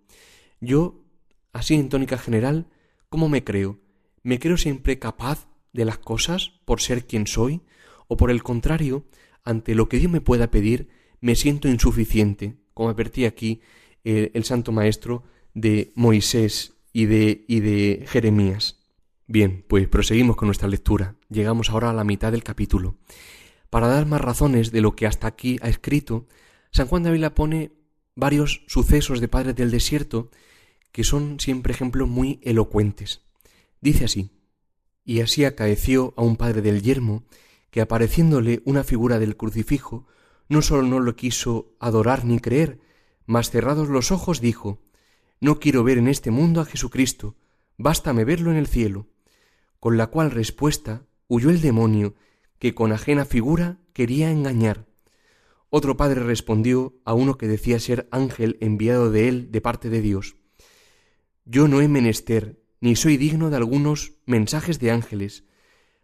yo, 0.61 1.03
así 1.51 1.73
en 1.73 1.89
tónica 1.89 2.19
general, 2.19 2.69
¿cómo 3.09 3.27
me 3.27 3.43
creo? 3.43 3.79
¿Me 4.21 4.37
creo 4.37 4.57
siempre 4.57 4.99
capaz 4.99 5.47
de 5.73 5.85
las 5.85 5.97
cosas 5.97 6.51
por 6.63 6.79
ser 6.79 7.07
quien 7.07 7.25
soy? 7.25 7.63
¿O 8.07 8.17
por 8.17 8.29
el 8.29 8.43
contrario, 8.43 9.07
ante 9.45 9.75
lo 9.75 9.87
que 9.87 9.99
Dios 9.99 10.11
me 10.11 10.21
pueda 10.21 10.51
pedir, 10.51 10.89
me 11.21 11.35
siento 11.35 11.67
insuficiente, 11.69 12.57
como 12.73 12.89
advertí 12.89 13.25
aquí 13.25 13.61
el 14.03 14.43
santo 14.43 14.71
maestro 14.71 15.23
de 15.53 15.91
Moisés 15.95 16.75
y 16.93 17.05
de, 17.05 17.45
y 17.47 17.61
de 17.61 18.05
Jeremías. 18.07 18.79
Bien, 19.27 19.65
pues 19.67 19.87
proseguimos 19.87 20.35
con 20.35 20.47
nuestra 20.47 20.67
lectura. 20.67 21.15
Llegamos 21.29 21.69
ahora 21.69 21.89
a 21.89 21.93
la 21.93 22.03
mitad 22.03 22.31
del 22.31 22.43
capítulo. 22.43 22.97
Para 23.69 23.87
dar 23.87 24.05
más 24.05 24.21
razones 24.21 24.71
de 24.71 24.81
lo 24.81 24.95
que 24.95 25.07
hasta 25.07 25.27
aquí 25.27 25.57
ha 25.61 25.69
escrito, 25.69 26.27
San 26.71 26.87
Juan 26.87 27.03
de 27.03 27.09
Ávila 27.09 27.33
pone 27.33 27.71
varios 28.15 28.63
sucesos 28.67 29.19
de 29.19 29.27
padres 29.27 29.55
del 29.55 29.71
desierto 29.71 30.29
que 30.91 31.03
son 31.03 31.39
siempre 31.39 31.73
ejemplos 31.73 32.07
muy 32.07 32.39
elocuentes. 32.43 33.21
Dice 33.81 34.05
así, 34.05 34.29
y 35.03 35.21
así 35.21 35.43
acaeció 35.43 36.13
a 36.15 36.21
un 36.21 36.37
padre 36.37 36.61
del 36.61 36.81
yermo 36.81 37.25
que 37.75 37.81
apareciéndole 37.81 38.61
una 38.63 38.85
figura 38.85 39.19
del 39.19 39.35
crucifijo, 39.35 40.07
no 40.47 40.61
sólo 40.61 40.83
no 40.83 41.01
lo 41.01 41.17
quiso 41.17 41.75
adorar 41.81 42.23
ni 42.23 42.39
creer, 42.39 42.79
mas 43.25 43.49
cerrados 43.49 43.89
los 43.89 44.13
ojos 44.13 44.39
dijo, 44.39 44.81
No 45.41 45.59
quiero 45.59 45.83
ver 45.83 45.97
en 45.97 46.07
este 46.07 46.31
mundo 46.31 46.61
a 46.61 46.65
Jesucristo, 46.65 47.35
bástame 47.77 48.23
verlo 48.23 48.49
en 48.49 48.55
el 48.55 48.67
cielo. 48.67 49.07
Con 49.81 49.97
la 49.97 50.07
cual 50.07 50.31
respuesta 50.31 51.05
huyó 51.27 51.49
el 51.49 51.59
demonio, 51.59 52.15
que 52.59 52.73
con 52.73 52.93
ajena 52.93 53.25
figura 53.25 53.81
quería 53.91 54.31
engañar. 54.31 54.85
Otro 55.69 55.97
padre 55.97 56.23
respondió 56.23 56.95
a 57.03 57.13
uno 57.13 57.37
que 57.37 57.49
decía 57.49 57.77
ser 57.79 58.07
ángel 58.09 58.57
enviado 58.61 59.11
de 59.11 59.27
él 59.27 59.51
de 59.51 59.59
parte 59.59 59.89
de 59.89 59.99
Dios. 59.99 60.37
Yo 61.43 61.67
no 61.67 61.81
he 61.81 61.89
menester, 61.89 62.57
ni 62.79 62.95
soy 62.95 63.17
digno 63.17 63.49
de 63.49 63.57
algunos 63.57 64.13
mensajes 64.25 64.79
de 64.79 64.91
ángeles. 64.91 65.43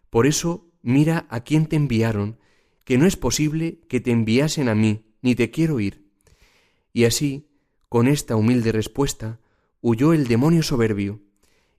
Por 0.09 0.27
eso 0.27 0.70
mira 0.81 1.27
a 1.29 1.41
quién 1.41 1.65
te 1.65 1.75
enviaron, 1.75 2.37
que 2.83 2.97
no 2.97 3.05
es 3.05 3.15
posible 3.15 3.79
que 3.87 3.99
te 3.99 4.11
enviasen 4.11 4.69
a 4.69 4.75
mí, 4.75 5.05
ni 5.21 5.35
te 5.35 5.51
quiero 5.51 5.79
ir. 5.79 6.05
Y 6.93 7.05
así, 7.05 7.47
con 7.89 8.07
esta 8.07 8.35
humilde 8.35 8.71
respuesta, 8.71 9.39
huyó 9.81 10.13
el 10.13 10.27
demonio 10.27 10.63
soberbio, 10.63 11.21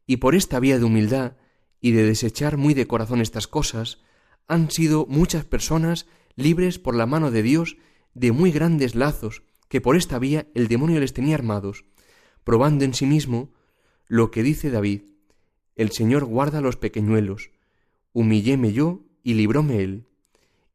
y 0.07 0.19
por 0.19 0.35
esta 0.35 0.61
vía 0.61 0.79
de 0.79 0.85
humildad 0.85 1.37
y 1.81 1.93
de 1.93 2.05
desechar 2.05 2.57
muy 2.57 2.75
de 2.75 2.87
corazón 2.87 3.21
estas 3.21 3.47
cosas, 3.47 4.01
han 4.49 4.71
sido 4.71 5.07
muchas 5.07 5.45
personas 5.45 6.07
libres 6.37 6.79
por 6.79 6.95
la 6.95 7.07
mano 7.07 7.31
de 7.31 7.43
Dios 7.43 7.77
de 8.15 8.33
muy 8.33 8.53
grandes 8.53 8.95
lazos 8.95 9.43
que 9.69 9.81
por 9.81 9.97
esta 9.97 10.19
vía 10.19 10.47
el 10.55 10.69
demonio 10.69 11.01
les 11.01 11.13
tenía 11.13 11.35
armados, 11.35 11.85
probando 12.45 12.85
en 12.85 12.95
sí 12.95 13.07
mismo 13.07 13.53
lo 14.07 14.31
que 14.31 14.43
dice 14.43 14.71
David, 14.71 15.03
el 15.77 15.93
Señor 15.93 16.25
guarda 16.25 16.61
los 16.61 16.77
pequeñuelos, 16.77 17.51
humilléme 18.13 18.73
yo 18.73 19.05
y 19.23 19.35
libróme 19.35 19.83
él. 19.83 20.07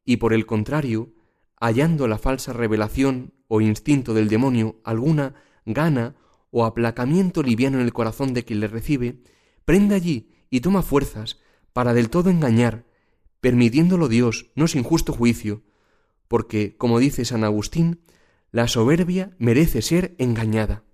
Y 0.04 0.16
por 0.16 0.32
el 0.32 0.46
contrario, 0.46 1.12
hallando 1.60 2.08
la 2.08 2.18
falsa 2.18 2.52
revelación 2.52 3.34
o 3.48 3.60
instinto 3.60 4.14
del 4.14 4.28
demonio 4.28 4.80
alguna 4.84 5.34
gana 5.64 6.16
o 6.50 6.64
aplacamiento 6.64 7.42
liviano 7.42 7.78
en 7.78 7.84
el 7.84 7.92
corazón 7.92 8.34
de 8.34 8.44
quien 8.44 8.60
le 8.60 8.68
recibe, 8.68 9.20
prende 9.64 9.94
allí 9.94 10.30
y 10.50 10.60
toma 10.60 10.82
fuerzas 10.82 11.38
para 11.72 11.94
del 11.94 12.10
todo 12.10 12.30
engañar, 12.30 12.86
permitiéndolo 13.40 14.08
Dios, 14.08 14.50
no 14.54 14.66
sin 14.66 14.82
justo 14.82 15.12
juicio, 15.12 15.62
porque, 16.26 16.76
como 16.76 16.98
dice 16.98 17.24
San 17.24 17.44
Agustín, 17.44 18.00
la 18.50 18.66
soberbia 18.66 19.36
merece 19.38 19.82
ser 19.82 20.14
engañada. 20.18 20.84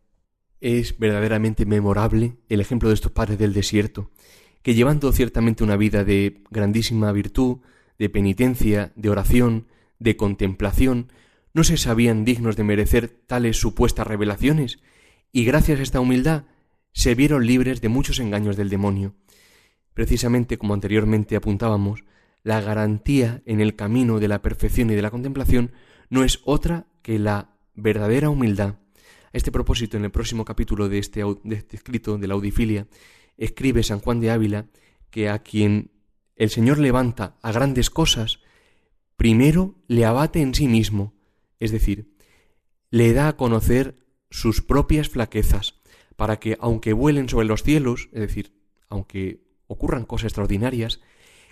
Es 0.61 0.99
verdaderamente 0.99 1.67
memorable 1.67 2.37
el 2.49 2.61
ejemplo 2.61 2.89
de 2.89 2.95
estos 2.95 3.13
padres 3.13 3.39
del 3.39 3.53
desierto, 3.53 4.11
que 4.65 4.75
llevando 4.75 5.13
ciertamente 5.13 5.63
una 5.63 5.77
vida 5.77 6.05
de 6.05 6.43
grandísima 6.51 7.13
virtud, 7.13 7.59
de 7.99 8.09
penitencia, 8.09 8.93
de 8.97 9.11
oración, 9.11 9.67
de 9.99 10.17
contemplación, 10.17 11.13
no 11.53 11.65
se 11.65 11.77
sabían 11.77 12.25
dignos 12.25 12.57
de 12.57 12.65
merecer 12.65 13.09
tales 13.09 13.59
supuestas 13.59 14.07
revelaciones, 14.07 14.81
y 15.33 15.45
gracias 15.45 15.79
a 15.79 15.83
esta 15.83 16.01
humildad 16.01 16.45
se 16.93 17.15
vieron 17.15 17.47
libres 17.47 17.83
de 17.83 17.91
muchos 17.91 18.19
engaños 18.21 18.57
del 18.57 18.71
demonio. 18.71 19.15
Precisamente 19.93 20.57
como 20.57 20.73
anteriormente 20.73 21.37
apuntábamos, 21.37 22.05
la 22.43 22.63
garantía 22.63 23.43
en 23.45 23.61
el 23.61 23.77
camino 23.77 24.19
de 24.19 24.29
la 24.29 24.41
perfección 24.41 24.89
y 24.89 24.95
de 24.95 25.03
la 25.03 25.11
contemplación 25.11 25.73
no 26.09 26.25
es 26.25 26.41
otra 26.43 26.87
que 27.03 27.19
la 27.19 27.51
verdadera 27.75 28.31
humildad. 28.31 28.77
A 28.77 29.37
este 29.37 29.53
propósito, 29.53 29.99
en 29.99 30.05
el 30.07 30.11
próximo 30.11 30.47
capítulo 30.47 30.89
de 30.89 31.01
este, 31.01 31.23
de 31.23 31.57
este 31.57 31.77
escrito 31.77 32.17
de 32.17 32.29
la 32.29 32.35
audifilia, 32.35 32.87
escribe 33.37 33.83
San 33.83 34.01
Juan 34.01 34.21
de 34.21 34.31
Ávila 34.31 34.67
que 35.11 35.29
a 35.29 35.41
quien 35.41 35.91
el 36.37 36.51
Señor 36.51 36.79
levanta 36.79 37.37
a 37.43 37.53
grandes 37.53 37.91
cosas, 37.91 38.41
primero 39.17 39.77
le 39.87 40.05
abate 40.05 40.41
en 40.41 40.55
sí 40.55 40.69
mismo, 40.69 41.15
es 41.61 41.71
decir, 41.71 42.15
le 42.91 43.13
da 43.13 43.29
a 43.29 43.37
conocer 43.37 43.97
sus 44.31 44.63
propias 44.63 45.09
flaquezas, 45.09 45.81
para 46.17 46.39
que, 46.39 46.57
aunque 46.61 46.93
vuelen 46.93 47.29
sobre 47.29 47.47
los 47.47 47.63
cielos, 47.63 48.09
es 48.13 48.21
decir, 48.21 48.53
aunque 48.89 49.45
ocurran 49.67 50.05
cosas 50.05 50.27
extraordinarias, 50.27 51.01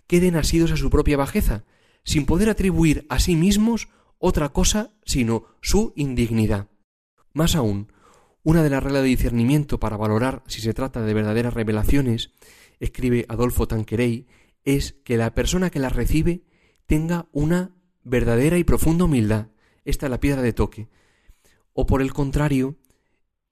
queden 0.07 0.37
asidos 0.37 0.73
a 0.73 0.77
su 0.77 0.91
propia 0.91 1.17
bajeza, 1.17 1.65
sin 2.05 2.27
poder 2.27 2.49
atribuir 2.49 3.07
a 3.09 3.21
sí 3.21 3.37
mismos 3.37 3.89
otra 4.19 4.51
cosa 4.51 4.93
sino 5.05 5.47
su 5.61 5.93
indignidad. 5.97 6.69
Más 7.33 7.57
aún, 7.57 7.93
una 8.43 8.63
de 8.63 8.71
las 8.71 8.83
reglas 8.83 9.03
de 9.03 9.09
discernimiento 9.09 9.79
para 9.79 9.97
valorar 9.97 10.43
si 10.47 10.61
se 10.61 10.75
trata 10.75 11.03
de 11.03 11.15
verdaderas 11.15 11.55
revelaciones, 11.55 12.33
escribe 12.81 13.25
Adolfo 13.29 13.69
Tanquerey, 13.69 14.27
es 14.65 14.95
que 15.05 15.17
la 15.17 15.35
persona 15.35 15.71
que 15.71 15.79
las 15.79 15.95
recibe 15.95 16.43
tenga 16.87 17.29
una 17.33 17.77
verdadera 18.05 18.59
y 18.59 18.65
profunda 18.65 19.05
humildad. 19.05 19.49
Esta 19.85 20.07
es 20.07 20.11
la 20.11 20.21
piedra 20.21 20.43
de 20.43 20.53
toque. 20.53 20.89
O 21.73 21.87
por 21.87 22.03
el 22.03 22.13
contrario, 22.13 22.77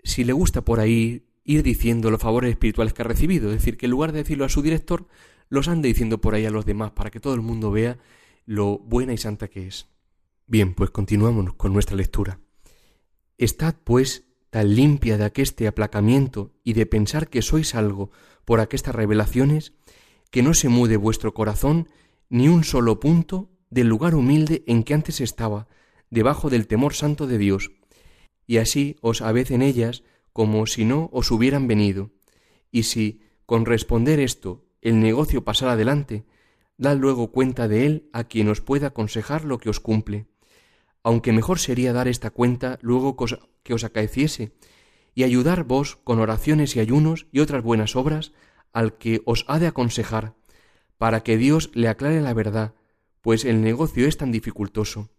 si 0.03 0.25
le 0.25 0.33
gusta 0.33 0.65
por 0.65 0.81
ahí 0.81 1.27
ir 1.45 1.63
diciendo 1.63 2.11
los 2.11 2.21
favores 2.21 2.51
espirituales 2.51 2.93
que 2.93 3.03
ha 3.03 3.07
recibido, 3.07 3.49
es 3.51 3.57
decir, 3.57 3.77
que 3.77 3.87
en 3.87 3.91
lugar 3.91 4.13
de 4.13 4.19
decirlo 4.19 4.45
a 4.45 4.49
su 4.49 4.63
director, 4.63 5.07
los 5.49 5.69
ande 5.69 5.89
diciendo 5.89 6.21
por 6.21 6.35
ahí 6.35 6.47
a 6.47 6.51
los 6.51 6.67
demás 6.67 6.93
para 6.93 7.11
que 7.11 7.21
todo 7.21 7.35
el 7.35 7.41
mundo 7.41 7.71
vea 7.71 7.99
lo 8.47 8.79
buena 8.79 9.13
y 9.13 9.19
santa 9.19 9.49
que 9.49 9.67
es. 9.67 9.89
Bien, 10.47 10.75
pues 10.75 10.91
continuamos 10.91 11.55
con 11.55 11.73
nuestra 11.73 11.97
lectura. 11.97 12.41
Estad, 13.39 13.75
pues, 13.85 14.30
tan 14.51 14.75
limpia 14.75 15.17
de 15.17 15.25
aqueste 15.25 15.67
aplacamiento 15.67 16.53
y 16.65 16.75
de 16.75 16.87
pensar 16.87 17.29
que 17.29 17.43
sois 17.43 17.75
algo 17.75 18.11
por 18.45 18.61
aquestas 18.61 18.95
revelaciones, 18.95 19.73
que 20.31 20.43
no 20.43 20.55
se 20.55 20.69
mude 20.69 20.97
vuestro 20.97 21.35
corazón 21.35 21.89
ni 22.29 22.49
un 22.49 22.65
solo 22.65 23.01
punto 23.01 23.51
del 23.71 23.89
lugar 23.89 24.15
humilde 24.15 24.65
en 24.67 24.83
que 24.83 24.95
antes 24.95 25.21
estaba, 25.21 25.69
debajo 26.11 26.51
del 26.51 26.67
temor 26.67 26.95
santo 26.95 27.27
de 27.27 27.39
Dios, 27.39 27.71
y 28.47 28.59
así 28.59 28.97
os 29.01 29.23
habed 29.23 29.53
en 29.53 29.63
ellas 29.63 30.03
como 30.33 30.67
si 30.67 30.85
no 30.85 31.09
os 31.13 31.31
hubieran 31.31 31.69
venido. 31.69 32.11
Y 32.73 32.85
si, 32.85 33.23
con 33.47 33.65
responder 33.65 34.19
esto, 34.19 34.65
el 34.81 35.01
negocio 35.01 35.45
pasara 35.45 35.73
adelante, 35.73 36.25
dad 36.77 36.97
luego 36.97 37.31
cuenta 37.31 37.69
de 37.69 37.87
él 37.87 38.11
a 38.13 38.25
quien 38.25 38.49
os 38.49 38.61
pueda 38.61 38.89
aconsejar 38.89 39.45
lo 39.45 39.59
que 39.59 39.71
os 39.71 39.79
cumple. 39.79 40.27
Aunque 41.03 41.33
mejor 41.33 41.59
sería 41.59 41.93
dar 41.93 42.09
esta 42.09 42.31
cuenta 42.31 42.79
luego 42.83 43.17
que 43.63 43.75
os 43.75 43.85
acaeciese, 43.85 44.53
y 45.15 45.25
ayudar 45.25 45.65
vos 45.65 45.97
con 45.97 46.19
oraciones 46.21 46.77
y 46.77 46.81
ayunos 46.81 47.27
y 47.33 47.41
otras 47.41 47.63
buenas 47.63 47.97
obras 47.97 48.33
al 48.73 48.97
que 48.99 49.23
os 49.25 49.45
ha 49.49 49.59
de 49.59 49.67
aconsejar, 49.67 50.35
para 50.99 51.23
que 51.23 51.37
Dios 51.37 51.71
le 51.75 51.89
aclare 51.89 52.21
la 52.21 52.35
verdad, 52.35 52.75
pues 53.21 53.45
el 53.45 53.63
negocio 53.63 54.07
es 54.07 54.17
tan 54.17 54.33
dificultoso. 54.33 55.11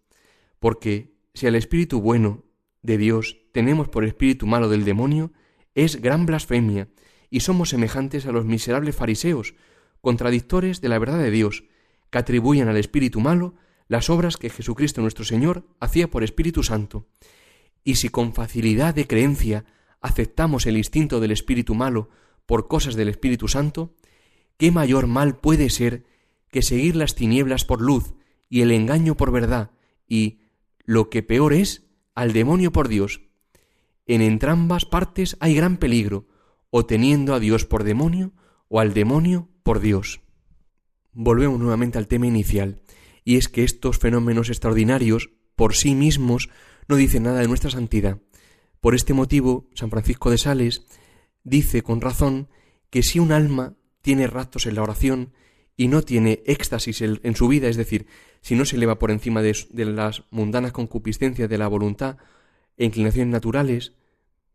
Porque 0.58 1.14
si 1.34 1.46
al 1.46 1.54
espíritu 1.54 2.00
bueno 2.00 2.44
de 2.82 2.98
Dios 2.98 3.38
tenemos 3.52 3.88
por 3.88 4.04
espíritu 4.04 4.46
malo 4.46 4.68
del 4.68 4.84
demonio, 4.84 5.32
es 5.74 6.00
gran 6.00 6.26
blasfemia, 6.26 6.88
y 7.30 7.40
somos 7.40 7.70
semejantes 7.70 8.26
a 8.26 8.32
los 8.32 8.44
miserables 8.44 8.94
fariseos, 8.94 9.54
contradictores 10.00 10.80
de 10.80 10.88
la 10.88 10.98
verdad 10.98 11.18
de 11.18 11.30
Dios, 11.30 11.64
que 12.10 12.18
atribuyen 12.18 12.68
al 12.68 12.76
espíritu 12.76 13.20
malo 13.20 13.54
las 13.92 14.08
obras 14.08 14.38
que 14.38 14.48
Jesucristo 14.48 15.02
nuestro 15.02 15.22
Señor 15.22 15.66
hacía 15.78 16.08
por 16.08 16.24
Espíritu 16.24 16.62
Santo. 16.62 17.04
Y 17.84 17.96
si 17.96 18.08
con 18.08 18.32
facilidad 18.32 18.94
de 18.94 19.06
creencia 19.06 19.66
aceptamos 20.00 20.64
el 20.64 20.78
instinto 20.78 21.20
del 21.20 21.30
espíritu 21.30 21.74
malo 21.74 22.08
por 22.46 22.68
cosas 22.68 22.94
del 22.94 23.10
Espíritu 23.10 23.48
Santo, 23.48 23.94
¿qué 24.56 24.70
mayor 24.70 25.08
mal 25.08 25.36
puede 25.40 25.68
ser 25.68 26.06
que 26.48 26.62
seguir 26.62 26.96
las 26.96 27.14
tinieblas 27.14 27.66
por 27.66 27.82
luz 27.82 28.14
y 28.48 28.62
el 28.62 28.70
engaño 28.70 29.14
por 29.14 29.30
verdad 29.30 29.72
y, 30.08 30.40
lo 30.86 31.10
que 31.10 31.22
peor 31.22 31.52
es, 31.52 31.84
al 32.14 32.32
demonio 32.32 32.72
por 32.72 32.88
Dios? 32.88 33.20
En 34.06 34.22
entrambas 34.22 34.86
partes 34.86 35.36
hay 35.38 35.54
gran 35.54 35.76
peligro, 35.76 36.26
o 36.70 36.86
teniendo 36.86 37.34
a 37.34 37.40
Dios 37.40 37.66
por 37.66 37.84
demonio, 37.84 38.32
o 38.68 38.80
al 38.80 38.94
demonio 38.94 39.50
por 39.62 39.80
Dios. 39.80 40.22
Volvemos 41.12 41.60
nuevamente 41.60 41.98
al 41.98 42.08
tema 42.08 42.26
inicial, 42.26 42.80
y 43.24 43.36
es 43.36 43.48
que 43.48 43.64
estos 43.64 43.98
fenómenos 43.98 44.48
extraordinarios, 44.48 45.30
por 45.56 45.74
sí 45.74 45.94
mismos, 45.94 46.48
no 46.88 46.96
dicen 46.96 47.24
nada 47.24 47.40
de 47.40 47.48
nuestra 47.48 47.70
santidad. 47.70 48.18
Por 48.80 48.94
este 48.94 49.14
motivo, 49.14 49.68
San 49.74 49.90
Francisco 49.90 50.30
de 50.30 50.38
Sales 50.38 50.86
dice 51.44 51.82
con 51.82 52.00
razón 52.00 52.48
que 52.90 53.02
si 53.02 53.18
un 53.18 53.32
alma 53.32 53.76
tiene 54.00 54.26
raptos 54.26 54.66
en 54.66 54.74
la 54.74 54.82
oración 54.82 55.32
y 55.76 55.88
no 55.88 56.02
tiene 56.02 56.42
éxtasis 56.46 57.00
en 57.00 57.36
su 57.36 57.48
vida, 57.48 57.68
es 57.68 57.76
decir, 57.76 58.06
si 58.42 58.56
no 58.56 58.64
se 58.64 58.76
eleva 58.76 58.98
por 58.98 59.10
encima 59.10 59.40
de, 59.40 59.54
las 59.72 60.24
mundanas 60.30 60.72
concupiscencias 60.72 61.48
de 61.48 61.58
la 61.58 61.68
voluntad 61.68 62.18
e 62.76 62.84
inclinaciones 62.84 63.32
naturales, 63.32 63.94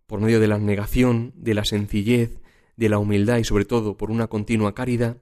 por 0.05 0.19
medio 0.19 0.39
de 0.39 0.47
la 0.47 0.59
negación, 0.59 1.33
de 1.35 1.53
la 1.53 1.65
sencillez, 1.65 2.39
de 2.75 2.89
la 2.89 2.99
humildad 2.99 3.37
y 3.37 3.43
sobre 3.43 3.65
todo 3.65 3.97
por 3.97 4.11
una 4.11 4.27
continua 4.27 4.75
caridad, 4.75 5.17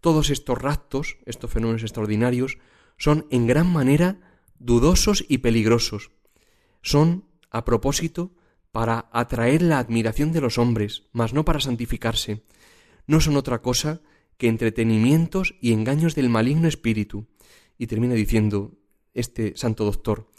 todos 0.00 0.30
estos 0.30 0.58
raptos, 0.58 1.16
estos 1.26 1.50
fenómenos 1.50 1.82
extraordinarios, 1.82 2.58
son 2.98 3.26
en 3.30 3.46
gran 3.46 3.72
manera 3.72 4.20
dudosos 4.58 5.24
y 5.28 5.38
peligrosos. 5.38 6.10
Son, 6.82 7.24
a 7.50 7.64
propósito, 7.64 8.34
para 8.72 9.08
atraer 9.12 9.62
la 9.62 9.78
admiración 9.78 10.32
de 10.32 10.40
los 10.40 10.58
hombres, 10.58 11.04
mas 11.12 11.32
no 11.32 11.44
para 11.44 11.60
santificarse. 11.60 12.44
No 13.06 13.20
son 13.20 13.36
otra 13.36 13.62
cosa 13.62 14.02
que 14.36 14.48
entretenimientos 14.48 15.54
y 15.60 15.72
engaños 15.72 16.14
del 16.14 16.28
maligno 16.28 16.68
espíritu. 16.68 17.26
Y 17.78 17.86
termina 17.86 18.14
diciendo 18.14 18.74
este 19.14 19.56
santo 19.56 19.84
doctor, 19.84 20.30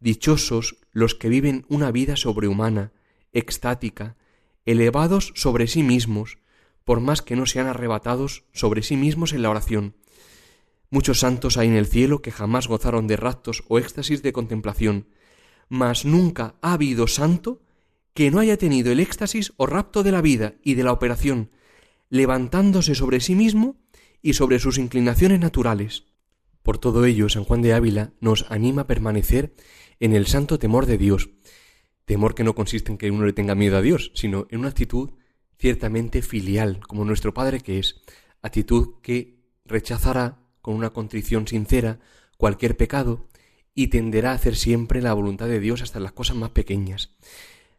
Dichosos 0.00 0.76
los 0.92 1.14
que 1.14 1.28
viven 1.28 1.64
una 1.68 1.90
vida 1.90 2.16
sobrehumana, 2.16 2.92
extática, 3.32 4.16
elevados 4.66 5.32
sobre 5.34 5.66
sí 5.66 5.82
mismos, 5.82 6.38
por 6.84 7.00
más 7.00 7.22
que 7.22 7.36
no 7.36 7.46
sean 7.46 7.66
arrebatados 7.66 8.44
sobre 8.52 8.82
sí 8.82 8.96
mismos 8.96 9.32
en 9.32 9.42
la 9.42 9.50
oración. 9.50 9.96
Muchos 10.94 11.18
santos 11.18 11.56
hay 11.56 11.66
en 11.66 11.74
el 11.74 11.88
cielo 11.88 12.22
que 12.22 12.30
jamás 12.30 12.68
gozaron 12.68 13.08
de 13.08 13.16
raptos 13.16 13.64
o 13.66 13.80
éxtasis 13.80 14.22
de 14.22 14.32
contemplación, 14.32 15.08
mas 15.68 16.04
nunca 16.04 16.54
ha 16.62 16.74
habido 16.74 17.08
santo 17.08 17.64
que 18.14 18.30
no 18.30 18.38
haya 18.38 18.58
tenido 18.58 18.92
el 18.92 19.00
éxtasis 19.00 19.54
o 19.56 19.66
rapto 19.66 20.04
de 20.04 20.12
la 20.12 20.20
vida 20.20 20.54
y 20.62 20.74
de 20.74 20.84
la 20.84 20.92
operación, 20.92 21.50
levantándose 22.10 22.94
sobre 22.94 23.18
sí 23.18 23.34
mismo 23.34 23.74
y 24.22 24.34
sobre 24.34 24.60
sus 24.60 24.78
inclinaciones 24.78 25.40
naturales. 25.40 26.04
Por 26.62 26.78
todo 26.78 27.04
ello, 27.06 27.28
San 27.28 27.42
Juan 27.42 27.60
de 27.62 27.74
Ávila 27.74 28.12
nos 28.20 28.48
anima 28.48 28.82
a 28.82 28.86
permanecer 28.86 29.56
en 29.98 30.12
el 30.12 30.28
santo 30.28 30.60
temor 30.60 30.86
de 30.86 30.96
Dios, 30.96 31.30
temor 32.04 32.36
que 32.36 32.44
no 32.44 32.54
consiste 32.54 32.92
en 32.92 32.98
que 32.98 33.10
uno 33.10 33.26
le 33.26 33.32
tenga 33.32 33.56
miedo 33.56 33.78
a 33.78 33.82
Dios, 33.82 34.12
sino 34.14 34.46
en 34.48 34.60
una 34.60 34.68
actitud 34.68 35.10
ciertamente 35.58 36.22
filial, 36.22 36.78
como 36.86 37.04
nuestro 37.04 37.34
Padre 37.34 37.62
que 37.62 37.80
es, 37.80 38.00
actitud 38.42 39.00
que 39.02 39.42
rechazará 39.64 40.43
con 40.64 40.74
una 40.74 40.94
contrición 40.94 41.46
sincera 41.46 42.00
cualquier 42.38 42.74
pecado 42.74 43.28
y 43.74 43.88
tenderá 43.88 44.30
a 44.30 44.34
hacer 44.36 44.56
siempre 44.56 45.02
la 45.02 45.12
voluntad 45.12 45.46
de 45.46 45.60
Dios 45.60 45.82
hasta 45.82 46.00
las 46.00 46.12
cosas 46.12 46.36
más 46.36 46.50
pequeñas. 46.50 47.10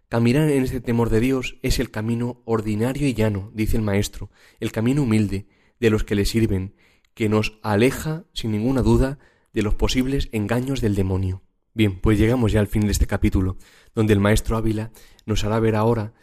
Caminar 0.08 0.52
en 0.52 0.62
este 0.62 0.82
temor 0.82 1.10
de 1.10 1.20
Dios 1.20 1.58
es 1.64 1.80
el 1.80 1.90
camino 1.90 2.44
ordinario 2.46 3.08
y 3.08 3.16
llano, 3.16 3.50
dice 3.56 3.76
el 3.76 3.82
Maestro, 3.82 4.30
el 4.60 4.72
camino 4.72 5.02
humilde 5.02 5.48
de 5.80 5.90
los 5.90 6.04
que 6.04 6.14
le 6.14 6.26
sirven, 6.26 6.76
que 7.16 7.28
nos 7.28 7.58
aleja, 7.64 8.26
sin 8.34 8.52
ninguna 8.52 8.84
duda, 8.84 9.18
de 9.52 9.64
los 9.64 9.74
posibles 9.74 10.30
engaños 10.32 10.80
del 10.80 10.94
demonio. 10.94 11.42
Bien, 11.74 12.00
pues 12.00 12.20
llegamos 12.20 12.52
ya 12.52 12.60
al 12.60 12.68
fin 12.68 12.84
de 12.84 12.92
este 12.92 13.08
capítulo, 13.08 13.58
donde 13.96 14.14
el 14.14 14.20
Maestro 14.20 14.58
Ávila 14.58 14.92
nos 15.26 15.44
hará 15.44 15.60
ver 15.60 15.76
ahora 15.76 16.14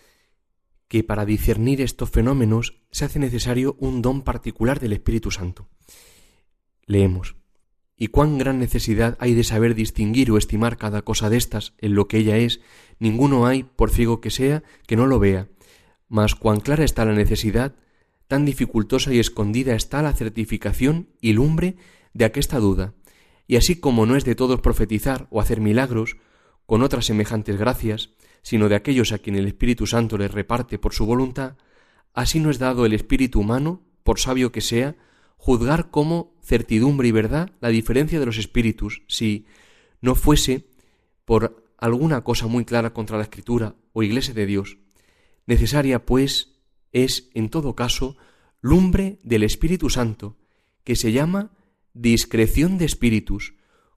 que 0.87 1.03
para 1.03 1.25
discernir 1.25 1.81
estos 1.81 2.09
fenómenos 2.09 2.85
se 2.93 3.05
hace 3.05 3.19
necesario 3.19 3.75
un 3.81 4.01
don 4.01 4.23
particular 4.23 4.79
del 4.79 4.93
Espíritu 4.93 5.33
Santo. 5.33 5.69
Leemos 6.87 7.37
y 8.03 8.09
cuán 8.09 8.37
gran 8.37 8.59
necesidad 8.59 9.17
hay 9.21 9.33
de 9.33 9.45
saber 9.45 9.77
distinguir 9.77 10.33
o 10.33 10.37
estimar 10.37 10.77
cada 10.77 11.03
cosa 11.03 11.31
de 11.31 11.37
estas 11.37 11.75
en 11.79 11.95
lo 11.95 12.09
que 12.09 12.19
ella 12.19 12.37
es, 12.37 12.61
ninguno 12.99 13.47
hay, 13.47 13.63
por 13.63 13.91
ciego 13.91 14.21
que 14.21 14.31
sea, 14.31 14.65
que 14.89 14.97
no 14.97 15.07
lo 15.07 15.21
vea. 15.21 15.47
Mas 16.09 16.35
cuán 16.35 16.59
clara 16.59 16.83
está 16.83 17.05
la 17.05 17.13
necesidad, 17.13 17.77
tan 18.27 18.45
dificultosa 18.45 19.15
y 19.15 19.21
escondida 19.21 19.77
está 19.77 20.03
la 20.03 20.15
certificación 20.15 21.11
y 21.21 21.33
lumbre 21.35 21.77
de 22.13 22.25
aquesta 22.25 22.59
duda. 22.59 22.95
Y 23.47 23.55
así 23.55 23.79
como 23.79 24.05
no 24.05 24.17
es 24.17 24.25
de 24.25 24.35
todos 24.35 24.61
profetizar 24.61 25.29
o 25.31 25.41
hacer 25.41 25.61
milagros, 25.61 26.17
con 26.67 26.83
otras 26.83 27.07
semejantes 27.07 27.57
gracias, 27.57 28.11
sino 28.43 28.69
de 28.69 28.75
aquellos 28.75 29.13
a 29.13 29.19
quien 29.19 29.37
el 29.37 29.47
Espíritu 29.47 29.87
Santo 29.87 30.19
les 30.19 30.33
reparte 30.33 30.77
por 30.77 30.93
su 30.93 31.07
voluntad, 31.07 31.57
así 32.15 32.41
no 32.41 32.51
es 32.51 32.59
dado 32.59 32.85
el 32.85 32.95
espíritu 32.95 33.39
humano, 33.39 33.85
por 34.03 34.19
sabio 34.19 34.51
que 34.51 34.61
sea, 34.61 34.97
juzgar 35.43 35.91
como 35.91 36.37
certidumbre 36.41 37.09
y 37.09 37.11
verdad 37.11 37.51
la 37.61 37.71
diferencia 37.71 38.21
de 38.21 38.27
los 38.27 38.39
espíritus, 38.39 39.03
si 39.09 39.45
no 40.01 40.15
fuese 40.15 40.69
por 41.25 41.67
alguna 41.79 42.23
cosa 42.23 42.47
muy 42.47 42.65
clara 42.65 42.93
contra 42.93 43.17
la 43.17 43.25
Escritura 43.25 43.75
o 43.93 44.05
Iglesia 44.05 44.35
de 44.35 44.47
Dios. 44.47 44.79
Necesaria, 45.47 46.07
pues, 46.07 46.61
es, 46.93 47.29
en 47.35 47.51
todo 47.51 47.75
caso, 47.75 48.17
lumbre 48.61 49.19
del 49.25 49.43
Espíritu 49.43 49.91
Santo, 49.91 50.39
que 50.85 50.95
se 50.95 51.11
llama 51.11 51.51
discreción 51.93 52.79
de 52.79 52.85
espíritus, 52.85 53.55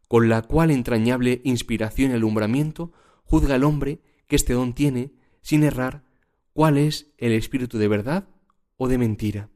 con 0.07 0.29
la 0.29 0.41
cual 0.41 0.71
entrañable 0.71 1.41
inspiración 1.43 2.09
y 2.09 2.15
alumbramiento 2.15 2.91
juzga 3.23 3.57
el 3.57 3.65
hombre 3.65 4.01
que 4.25 4.35
este 4.35 4.53
don 4.53 4.73
tiene, 4.73 5.13
sin 5.41 5.63
errar, 5.63 6.05
cuál 6.53 6.79
es 6.79 7.13
el 7.19 7.33
espíritu 7.33 7.77
de 7.77 7.87
verdad 7.87 8.29
o 8.77 8.87
de 8.87 8.97
mentira. 8.97 9.51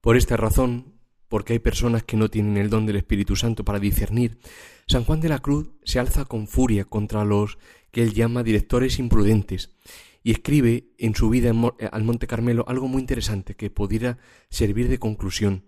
Por 0.00 0.16
esta 0.16 0.36
razón, 0.36 0.93
porque 1.34 1.54
hay 1.54 1.58
personas 1.58 2.04
que 2.04 2.16
no 2.16 2.30
tienen 2.30 2.56
el 2.58 2.70
don 2.70 2.86
del 2.86 2.94
Espíritu 2.94 3.34
Santo 3.34 3.64
para 3.64 3.80
discernir, 3.80 4.38
San 4.86 5.02
Juan 5.02 5.20
de 5.20 5.28
la 5.28 5.40
Cruz 5.40 5.72
se 5.82 5.98
alza 5.98 6.26
con 6.26 6.46
furia 6.46 6.84
contra 6.84 7.24
los 7.24 7.58
que 7.90 8.04
él 8.04 8.14
llama 8.14 8.44
directores 8.44 9.00
imprudentes 9.00 9.74
y 10.22 10.30
escribe 10.30 10.92
en 10.96 11.16
su 11.16 11.30
vida 11.30 11.50
eh, 11.80 11.88
al 11.90 12.04
Monte 12.04 12.28
Carmelo 12.28 12.64
algo 12.68 12.86
muy 12.86 13.00
interesante 13.00 13.56
que 13.56 13.68
pudiera 13.68 14.18
servir 14.48 14.88
de 14.88 15.00
conclusión. 15.00 15.64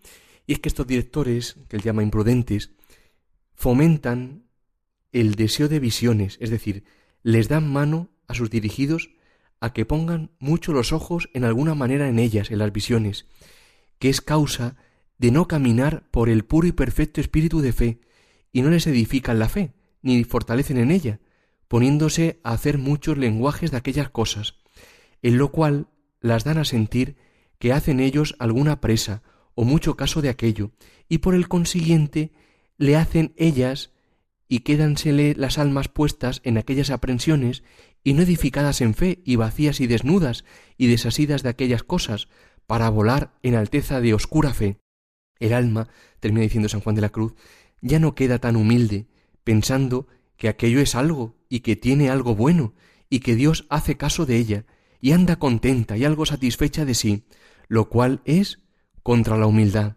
Y 0.46 0.52
es 0.52 0.60
que 0.60 0.68
estos 0.68 0.86
directores, 0.86 1.56
que 1.68 1.78
él 1.78 1.82
llama 1.82 2.04
imprudentes, 2.04 2.70
fomentan 3.56 4.44
el 5.10 5.34
deseo 5.34 5.66
de 5.66 5.80
visiones, 5.80 6.38
es 6.40 6.50
decir, 6.50 6.84
les 7.24 7.48
dan 7.48 7.72
mano 7.72 8.10
a 8.28 8.34
sus 8.34 8.50
dirigidos 8.50 9.10
a 9.58 9.72
que 9.72 9.84
pongan 9.84 10.30
mucho 10.38 10.72
los 10.72 10.92
ojos 10.92 11.28
en 11.34 11.42
alguna 11.42 11.74
manera 11.74 12.08
en 12.08 12.20
ellas, 12.20 12.52
en 12.52 12.58
las 12.58 12.72
visiones, 12.72 13.26
que 13.98 14.10
es 14.10 14.20
causa 14.20 14.76
de 15.18 15.30
no 15.30 15.48
caminar 15.48 16.08
por 16.10 16.28
el 16.28 16.44
puro 16.44 16.66
y 16.66 16.72
perfecto 16.72 17.20
espíritu 17.20 17.60
de 17.60 17.72
fe, 17.72 18.00
y 18.52 18.62
no 18.62 18.70
les 18.70 18.86
edifican 18.86 19.38
la 19.38 19.48
fe, 19.48 19.74
ni 20.02 20.24
fortalecen 20.24 20.78
en 20.78 20.90
ella, 20.90 21.20
poniéndose 21.68 22.40
a 22.44 22.52
hacer 22.52 22.78
muchos 22.78 23.18
lenguajes 23.18 23.70
de 23.70 23.76
aquellas 23.76 24.10
cosas, 24.10 24.54
en 25.22 25.38
lo 25.38 25.50
cual 25.50 25.88
las 26.20 26.44
dan 26.44 26.58
a 26.58 26.64
sentir 26.64 27.16
que 27.58 27.72
hacen 27.72 28.00
ellos 28.00 28.36
alguna 28.38 28.80
presa 28.80 29.22
o 29.54 29.64
mucho 29.64 29.96
caso 29.96 30.22
de 30.22 30.28
aquello, 30.28 30.72
y 31.08 31.18
por 31.18 31.34
el 31.34 31.48
consiguiente 31.48 32.32
le 32.76 32.96
hacen 32.96 33.32
ellas 33.36 33.92
y 34.48 34.60
quédansele 34.60 35.34
las 35.34 35.58
almas 35.58 35.88
puestas 35.88 36.40
en 36.44 36.58
aquellas 36.58 36.90
aprensiones 36.90 37.64
y 38.04 38.14
no 38.14 38.22
edificadas 38.22 38.80
en 38.80 38.94
fe 38.94 39.22
y 39.24 39.36
vacías 39.36 39.80
y 39.80 39.86
desnudas 39.86 40.44
y 40.76 40.86
desasidas 40.86 41.42
de 41.42 41.48
aquellas 41.48 41.82
cosas, 41.82 42.28
para 42.66 42.88
volar 42.90 43.38
en 43.42 43.54
alteza 43.54 44.00
de 44.00 44.14
oscura 44.14 44.52
fe. 44.52 44.78
El 45.38 45.52
alma, 45.52 45.88
termina 46.20 46.42
diciendo 46.42 46.68
San 46.68 46.80
Juan 46.80 46.94
de 46.94 47.02
la 47.02 47.10
Cruz, 47.10 47.34
ya 47.80 47.98
no 47.98 48.14
queda 48.14 48.38
tan 48.38 48.56
humilde, 48.56 49.06
pensando 49.44 50.06
que 50.36 50.48
aquello 50.48 50.80
es 50.80 50.94
algo 50.94 51.36
y 51.48 51.60
que 51.60 51.76
tiene 51.76 52.10
algo 52.10 52.34
bueno, 52.34 52.74
y 53.08 53.20
que 53.20 53.36
Dios 53.36 53.66
hace 53.68 53.96
caso 53.96 54.26
de 54.26 54.36
ella, 54.36 54.66
y 55.00 55.12
anda 55.12 55.36
contenta 55.36 55.96
y 55.96 56.04
algo 56.04 56.26
satisfecha 56.26 56.84
de 56.84 56.94
sí, 56.94 57.24
lo 57.68 57.88
cual 57.88 58.22
es 58.24 58.60
contra 59.02 59.36
la 59.36 59.46
humildad. 59.46 59.96